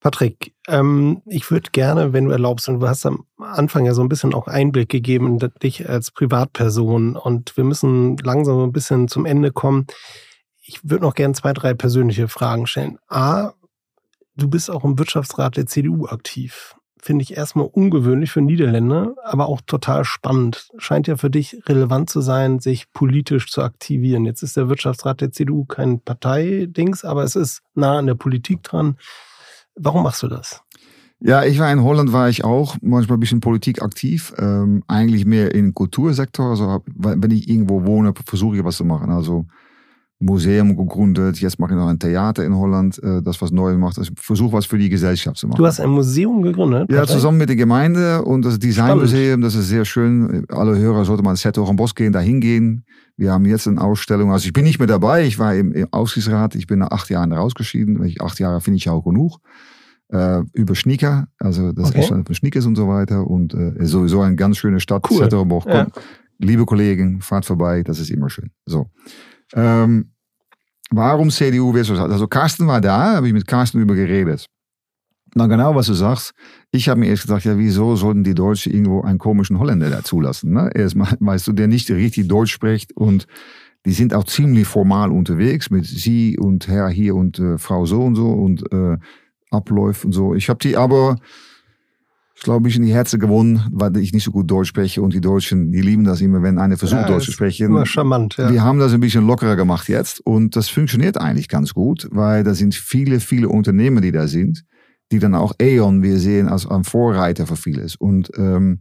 [0.00, 4.02] Patrick, ähm, ich würde gerne, wenn du erlaubst, und du hast am Anfang ja so
[4.02, 9.26] ein bisschen auch Einblick gegeben, dich als Privatperson und wir müssen langsam ein bisschen zum
[9.26, 9.86] Ende kommen.
[10.62, 12.98] Ich würde noch gerne zwei, drei persönliche Fragen stellen.
[13.08, 13.52] A,
[14.36, 16.76] du bist auch im Wirtschaftsrat der CDU aktiv.
[17.02, 20.68] Finde ich erstmal ungewöhnlich für Niederländer, aber auch total spannend.
[20.78, 24.26] Scheint ja für dich relevant zu sein, sich politisch zu aktivieren.
[24.26, 28.62] Jetzt ist der Wirtschaftsrat der CDU kein Parteidings, aber es ist nah an der Politik
[28.62, 28.96] dran.
[29.82, 30.62] Warum machst du das?
[31.22, 34.32] Ja, ich war in Holland, war ich auch manchmal ein bisschen Politik aktiv.
[34.38, 36.50] Ähm, eigentlich mehr im Kultursektor.
[36.50, 39.10] Also wenn ich irgendwo wohne, versuche ich was zu machen.
[39.10, 39.44] Also
[40.18, 41.40] Museum gegründet.
[41.40, 43.98] Jetzt mache ich noch ein Theater in Holland, äh, das was Neues macht.
[43.98, 45.58] Also ich versuche was für die Gesellschaft zu machen.
[45.58, 46.90] Du hast ein Museum gegründet?
[46.92, 49.40] Ja, zusammen mit der Gemeinde und das Designmuseum.
[49.40, 50.44] Das ist sehr schön.
[50.50, 51.42] Alle Hörer sollten mal ins
[51.76, 52.84] Bosch gehen, da hingehen.
[53.16, 54.32] Wir haben jetzt eine Ausstellung.
[54.32, 55.24] Also ich bin nicht mehr dabei.
[55.24, 56.54] Ich war im, im Aufsichtsrat.
[56.54, 58.14] Ich bin nach acht Jahren rausgeschieden.
[58.20, 59.40] Acht Jahre finde ich auch genug.
[60.12, 61.98] Äh, über Sneaker, also das okay.
[61.98, 63.26] Entstanden von Sneakers und so weiter.
[63.26, 65.18] Und äh, sowieso eine ganz schöne Stadt, cool.
[65.18, 65.66] Zetterenbosch.
[65.66, 65.86] Ja.
[66.38, 68.50] Liebe Kollegen, fahrt vorbei, das ist immer schön.
[68.66, 68.88] So.
[69.54, 70.12] Ähm,
[70.90, 72.10] warum CDU Wissenschaft?
[72.10, 74.46] Also Carsten war da, habe ich mit Carsten über geredet.
[75.34, 76.32] Na genau, was du sagst.
[76.72, 80.02] Ich habe mir erst gedacht, ja, wieso sollten die Deutschen irgendwo einen komischen Holländer da
[80.02, 80.52] zulassen?
[80.52, 80.70] Ne?
[80.74, 83.26] Erstmal, weißt du, der nicht richtig Deutsch spricht und
[83.86, 88.02] die sind auch ziemlich formal unterwegs mit Sie und Herr hier und äh, Frau so
[88.02, 88.98] und so und äh,
[89.50, 90.34] Abläufe und so.
[90.34, 91.16] Ich habe die aber
[92.40, 95.12] ich glaube, ich in die Herzen gewonnen, weil ich nicht so gut Deutsch spreche und
[95.12, 97.66] die Deutschen, die lieben das immer, wenn einer versucht, ja, Deutsch zu sprechen.
[97.66, 98.50] Immer charmant, ja.
[98.50, 102.42] Wir haben das ein bisschen lockerer gemacht jetzt und das funktioniert eigentlich ganz gut, weil
[102.42, 104.64] da sind viele, viele Unternehmen, die da sind,
[105.12, 107.96] die dann auch E.ON wir sehen als ein Vorreiter für vieles.
[107.96, 108.80] Und ähm,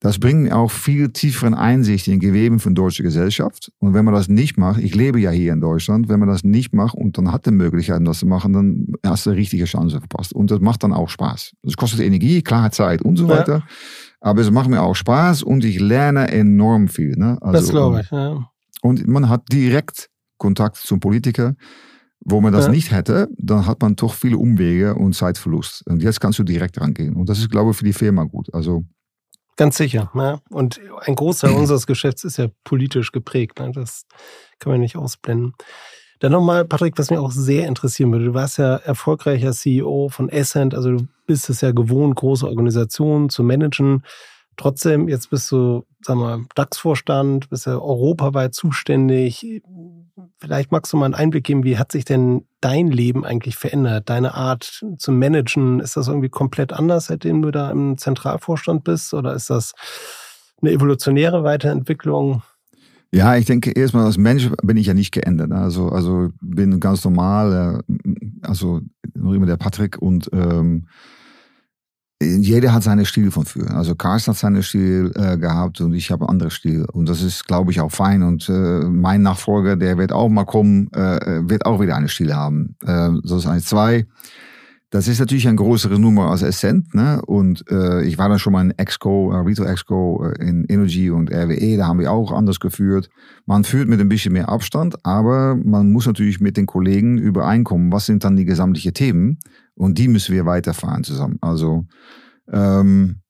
[0.00, 3.72] das bringt auch viel tieferen Einsicht in Geweben von deutscher Gesellschaft.
[3.78, 6.44] Und wenn man das nicht macht, ich lebe ja hier in Deutschland, wenn man das
[6.44, 9.64] nicht macht und dann hat die Möglichkeit, das zu machen, dann hast du eine richtige
[9.64, 10.34] Chance verpasst.
[10.34, 11.52] Und das macht dann auch Spaß.
[11.62, 13.58] Das kostet Energie, klar, Zeit und so weiter.
[13.58, 13.66] Ja.
[14.20, 17.12] Aber es macht mir auch Spaß und ich lerne enorm viel.
[17.16, 17.38] Ne?
[17.40, 18.50] Also, das glaube ich, ja.
[18.82, 21.54] Und man hat direkt Kontakt zum Politiker.
[22.28, 22.72] Wo man das ja.
[22.72, 25.84] nicht hätte, dann hat man doch viele Umwege und Zeitverlust.
[25.86, 27.14] Und jetzt kannst du direkt rangehen.
[27.14, 28.52] Und das ist, glaube ich, für die Firma gut.
[28.52, 28.84] Also
[29.56, 30.10] Ganz sicher.
[30.14, 30.40] Ne?
[30.50, 33.58] Und ein Großteil unseres Geschäfts ist ja politisch geprägt.
[33.58, 33.72] Ne?
[33.72, 34.06] Das
[34.58, 35.54] kann man nicht ausblenden.
[36.20, 38.26] Dann nochmal, Patrick, was mich auch sehr interessieren würde.
[38.26, 43.28] Du warst ja erfolgreicher CEO von Essent, also du bist es ja gewohnt, große Organisationen
[43.28, 44.02] zu managen.
[44.56, 49.62] Trotzdem, jetzt bist du, sag mal, DAX-Vorstand, bist ja europaweit zuständig.
[50.38, 54.08] Vielleicht magst du mal einen Einblick geben, wie hat sich denn dein Leben eigentlich verändert?
[54.08, 59.12] Deine Art zu managen, ist das irgendwie komplett anders, seitdem du da im Zentralvorstand bist?
[59.12, 59.74] Oder ist das
[60.62, 62.42] eine evolutionäre Weiterentwicklung?
[63.12, 65.52] Ja, ich denke erstmal als Mensch bin ich ja nicht geändert.
[65.52, 68.80] Also, also bin ganz normal, äh, also
[69.14, 70.86] noch immer der Patrick und ähm,
[72.22, 73.70] jeder hat seinen Stil von früher.
[73.72, 76.86] Also Carsten hat seinen Stil äh, gehabt und ich habe einen anderen Stil.
[76.92, 78.22] Und das ist, glaube ich, auch fein.
[78.22, 82.34] Und äh, mein Nachfolger, der wird auch mal kommen, äh, wird auch wieder einen Stil
[82.34, 82.76] haben.
[82.86, 84.06] Äh, so ist eins, zwei.
[84.90, 86.94] Das ist natürlich eine größere Nummer als Ascent.
[86.94, 87.20] Ne?
[87.26, 91.10] Und äh, ich war dann schon mal in Exco, äh, Retail Exco äh, in Energy
[91.10, 91.76] und RWE.
[91.76, 93.08] Da haben wir auch anders geführt.
[93.46, 97.90] Man führt mit ein bisschen mehr Abstand, aber man muss natürlich mit den Kollegen übereinkommen,
[97.90, 99.38] was sind dann die gesamtlichen Themen.
[99.74, 101.38] Und die müssen wir weiterfahren zusammen.
[101.40, 101.84] Also
[102.52, 103.22] ähm,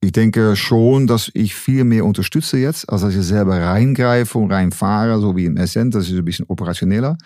[0.00, 4.52] ich denke schon, dass ich viel mehr unterstütze jetzt, als dass ich selber reingreife und
[4.52, 5.94] reinfahre, so wie im Essent.
[5.94, 7.16] Das ist ein bisschen operationeller.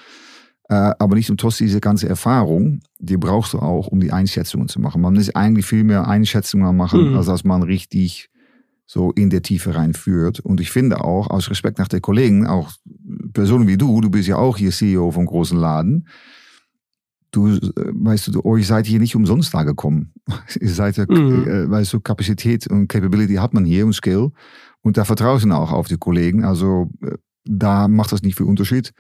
[0.68, 4.80] Äh, aber nicht trotz diese ganze Erfahrung, die brauchst du auch, um die Einschätzungen zu
[4.80, 5.00] machen.
[5.00, 7.16] Man muss eigentlich viel mehr Einschätzungen machen, mhm.
[7.16, 8.28] als dass man richtig
[8.84, 10.40] so in der Tiefe reinführt.
[10.40, 12.72] Und ich finde auch, aus Respekt nach den Kollegen, auch
[13.32, 16.06] Personen wie du, du bist ja auch hier CEO vom großen Laden,
[17.30, 17.60] du, äh,
[17.92, 20.12] weißt du, euch seid hier nicht umsonst da gekommen.
[20.60, 21.46] ihr seid ja, mhm.
[21.46, 24.30] äh, weißt du, Kapazität und Capability hat man hier und Skill.
[24.82, 26.44] Und da vertrauen sie auch auf die Kollegen.
[26.44, 28.92] Also äh, da macht das nicht viel Unterschied.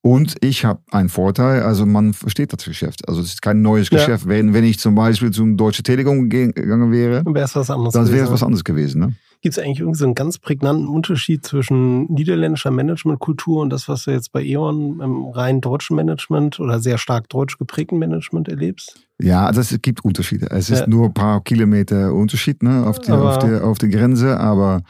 [0.00, 3.08] Und ich habe einen Vorteil, also man versteht das Geschäft.
[3.08, 3.98] Also es ist kein neues ja.
[3.98, 4.28] Geschäft.
[4.28, 7.94] Wenn, wenn ich zum Beispiel zum Deutsche Telekom gegangen wäre, dann wäre es was anderes
[7.94, 9.00] dann wäre es was anderes gewesen.
[9.00, 9.14] Ne?
[9.40, 14.04] Gibt es eigentlich irgendwie so einen ganz prägnanten Unterschied zwischen niederländischer Managementkultur und das, was
[14.04, 19.00] du jetzt bei E.ON im rein deutschen Management oder sehr stark deutsch geprägten Management erlebst?
[19.20, 20.48] Ja, also es gibt Unterschiede.
[20.50, 20.86] Es ist ja.
[20.86, 24.82] nur ein paar Kilometer Unterschied ne, auf, die, auf, der, auf der Grenze, aber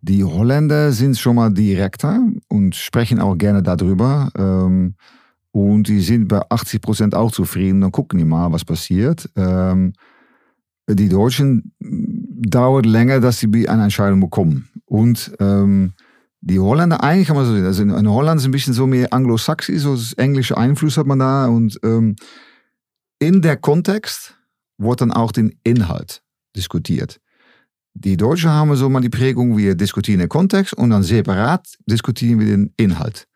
[0.00, 4.30] die Holländer sind schon mal direkter und sprechen auch gerne darüber.
[4.36, 4.94] Ähm,
[5.52, 7.80] und die sind bei 80 Prozent auch zufrieden.
[7.80, 9.28] Dann gucken die mal, was passiert.
[9.36, 9.92] Ähm,
[10.88, 14.68] die Deutschen dauert länger, dass sie eine Entscheidung bekommen.
[14.86, 15.92] Und ähm,
[16.40, 19.12] die Holländer, eigentlich kann man so sehen, also in, Holland ist ein bisschen so mehr
[19.12, 21.46] anglosaxisch, so englische Einfluss hat man da.
[21.46, 22.16] Und ähm,
[23.20, 24.36] in der Kontext
[24.78, 26.22] wird dann auch den Inhalt
[26.56, 27.20] diskutiert.
[27.94, 32.40] Die Deutschen haben so mal die Prägung, wir diskutieren den Kontext und dann separat diskutieren
[32.40, 33.26] wir den Inhalt.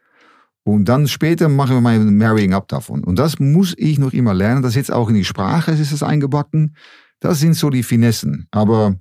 [0.65, 3.05] Und dann später machen wir mal ein Marrying up davon.
[3.05, 4.63] Und das muss ich noch immer lernen.
[4.63, 6.75] Das ist jetzt auch in die Sprache, ist es eingebacken.
[7.21, 8.49] Das sind so die Finessen.
[8.51, 8.97] Aber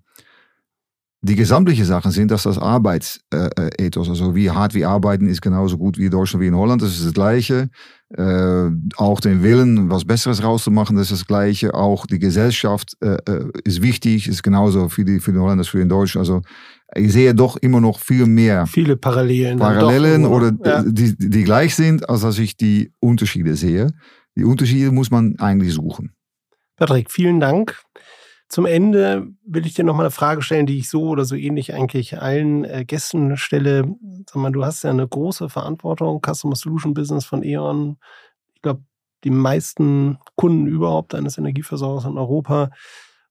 [1.25, 5.97] die gesamtliche Sachen sind, dass das Arbeitsethos, also wie hart wir arbeiten, ist genauso gut
[5.97, 6.83] wie in Deutschland wie in Holland.
[6.83, 7.69] Das ist das Gleiche.
[8.15, 11.73] Äh, auch den Willen, was Besseres rauszumachen, das ist das Gleiche.
[11.73, 15.69] Auch die Gesellschaft äh, äh ist wichtig, ist genauso für die, für die Holländer als
[15.69, 16.19] für den Deutschen.
[16.19, 16.43] Also
[16.93, 20.83] ich sehe doch immer noch viel mehr viele Parallelen, Parallelen doch, oder ja.
[20.85, 23.87] die, die gleich sind, als dass ich die Unterschiede sehe.
[24.37, 26.11] Die Unterschiede muss man eigentlich suchen.
[26.77, 27.81] Patrick, vielen Dank.
[28.55, 31.35] Zum Ende will ich dir noch mal eine Frage stellen, die ich so oder so
[31.35, 33.83] ähnlich eigentlich allen äh, Gästen stelle.
[34.29, 37.97] Sag mal, du hast ja eine große Verantwortung, Customer Solution Business von E.ON.
[38.53, 38.81] Ich glaube,
[39.25, 42.69] die meisten Kunden überhaupt eines Energieversorgers in Europa.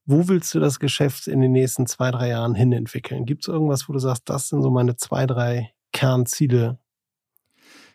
[0.04, 3.24] Wo willst du das Geschäft in den nächsten zwei, drei Jahren hin entwickeln?
[3.24, 6.78] Gibt es irgendwas, wo du sagst, das sind so meine zwei, drei Kernziele?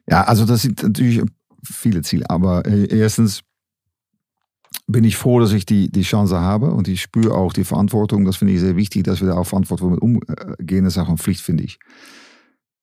[0.10, 1.22] Ja, also das sind natürlich
[1.64, 3.44] viele Ziele, aber äh, erstens
[4.92, 8.26] bin ich froh, dass ich die, die Chance habe und ich spüre auch die Verantwortung.
[8.26, 10.84] Das finde ich sehr wichtig, dass wir da auch verantwortlich mit umgehen.
[10.84, 11.80] Das ist auch eine Pflicht, finde ich.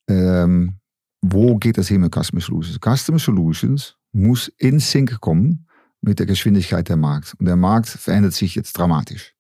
[0.08, 0.76] Ähm,
[1.20, 2.78] wo geht das hin mit Customer Solutions?
[2.78, 5.66] Customer Solutions muss in Sync kommen
[6.00, 7.34] mit der Geschwindigkeit der Markt.
[7.40, 9.34] Und der Markt verändert sich jetzt dramatisch.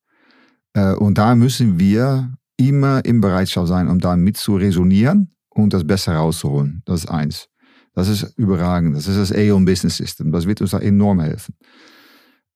[0.72, 5.72] Äh, und da müssen wir immer im Bereitschaft sein, um da mit zu resonieren und
[5.72, 6.82] das besser rauszuholen.
[6.84, 7.48] Das ist eins.
[7.92, 8.96] Das ist überragend.
[8.96, 10.32] Das ist das Aeon Business System.
[10.32, 11.54] Das wird uns da enorm helfen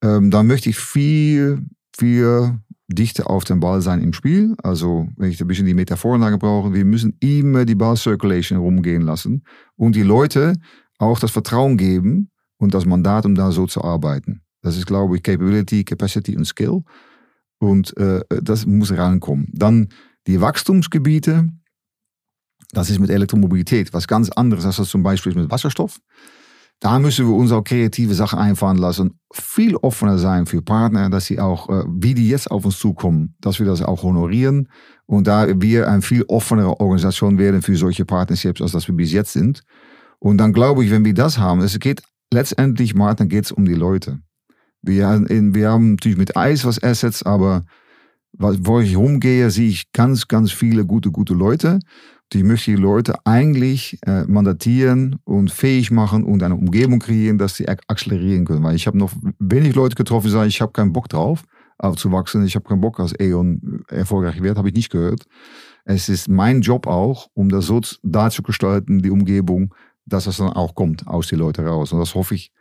[0.01, 4.55] ähm, dann möchte ich viel, viel dichter auf den Ball sein im Spiel.
[4.63, 9.43] Also, wenn ich ein bisschen die Metaphorenlage brauche, wir müssen immer die Ball-Circulation rumgehen lassen
[9.75, 10.53] und die Leute
[10.97, 14.41] auch das Vertrauen geben und das Mandat, um da so zu arbeiten.
[14.61, 16.83] Das ist, glaube ich, Capability, Capacity und Skill.
[17.59, 19.47] Und äh, das muss rankommen.
[19.51, 19.89] Dann
[20.27, 21.49] die Wachstumsgebiete.
[22.71, 25.99] Das ist mit Elektromobilität was ganz anderes als das zum Beispiel mit Wasserstoff.
[26.81, 29.19] Da müssen wir uns auch kreative Sachen einfahren lassen.
[29.31, 33.35] Viel offener sein für Partner, dass sie auch, äh, wie die jetzt auf uns zukommen,
[33.39, 34.67] dass wir das auch honorieren.
[35.05, 39.11] Und da wir eine viel offenere Organisation werden für solche Partnerships, als dass wir bis
[39.11, 39.61] jetzt sind.
[40.17, 42.01] Und dann glaube ich, wenn wir das haben, es geht
[42.33, 44.19] letztendlich, Martin, geht es um die Leute.
[44.81, 47.63] Wir, wir haben natürlich mit Eis was Assets, aber
[48.33, 51.77] wo ich rumgehe, sehe ich ganz, ganz viele gute, gute Leute
[52.33, 57.55] die möchte die Leute eigentlich äh, mandatieren und fähig machen und eine Umgebung kreieren, dass
[57.55, 58.63] sie akzelerieren können.
[58.63, 61.43] Weil ich habe noch wenig Leute getroffen, die sagen, ich habe keinen Bock drauf,
[61.77, 62.45] aufzuwachsen.
[62.45, 65.25] Ich habe keinen Bock, als E.ON erfolgreich wird, habe ich nicht gehört.
[65.83, 69.73] Es ist mein Job auch, um das so darzugestalten, die Umgebung,
[70.05, 71.91] dass das dann auch kommt aus den Leuten raus.
[71.91, 72.51] Und das hoffe ich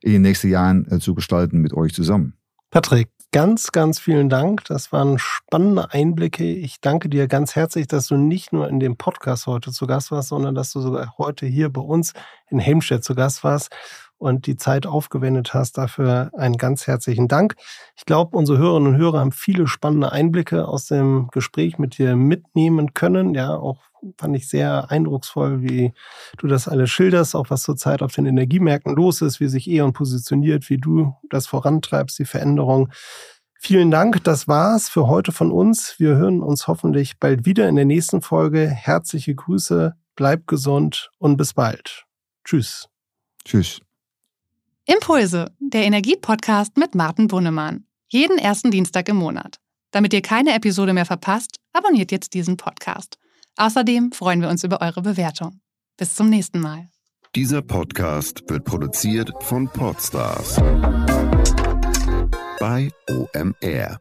[0.00, 2.34] in den nächsten Jahren äh, zu gestalten mit euch zusammen.
[2.72, 4.64] Patrick, ganz, ganz vielen Dank.
[4.66, 6.44] Das waren spannende Einblicke.
[6.44, 10.12] Ich danke dir ganz herzlich, dass du nicht nur in dem Podcast heute zu Gast
[10.12, 12.12] warst, sondern dass du sogar heute hier bei uns
[12.48, 13.70] in Helmstedt zu Gast warst
[14.18, 15.78] und die Zeit aufgewendet hast.
[15.78, 17.56] Dafür einen ganz herzlichen Dank.
[17.96, 22.14] Ich glaube, unsere Hörerinnen und Hörer haben viele spannende Einblicke aus dem Gespräch mit dir
[22.14, 23.34] mitnehmen können.
[23.34, 25.92] Ja, auch fand ich sehr eindrucksvoll, wie
[26.38, 29.92] du das alles schilderst, auch was zurzeit auf den Energiemärkten los ist, wie sich E.ON
[29.92, 32.90] positioniert, wie du das vorantreibst, die Veränderung.
[33.58, 35.96] Vielen Dank, das war's für heute von uns.
[35.98, 38.66] Wir hören uns hoffentlich bald wieder in der nächsten Folge.
[38.68, 42.06] Herzliche Grüße, bleib gesund und bis bald.
[42.44, 42.88] Tschüss.
[43.44, 43.80] Tschüss.
[44.86, 47.84] Impulse, der Energiepodcast mit Martin Bunnemann.
[48.08, 49.58] Jeden ersten Dienstag im Monat.
[49.90, 53.18] Damit ihr keine Episode mehr verpasst, abonniert jetzt diesen Podcast.
[53.56, 55.60] Außerdem freuen wir uns über eure Bewertung.
[55.96, 56.88] Bis zum nächsten Mal.
[57.34, 60.56] Dieser Podcast wird produziert von Podstars
[62.58, 64.00] bei OMR.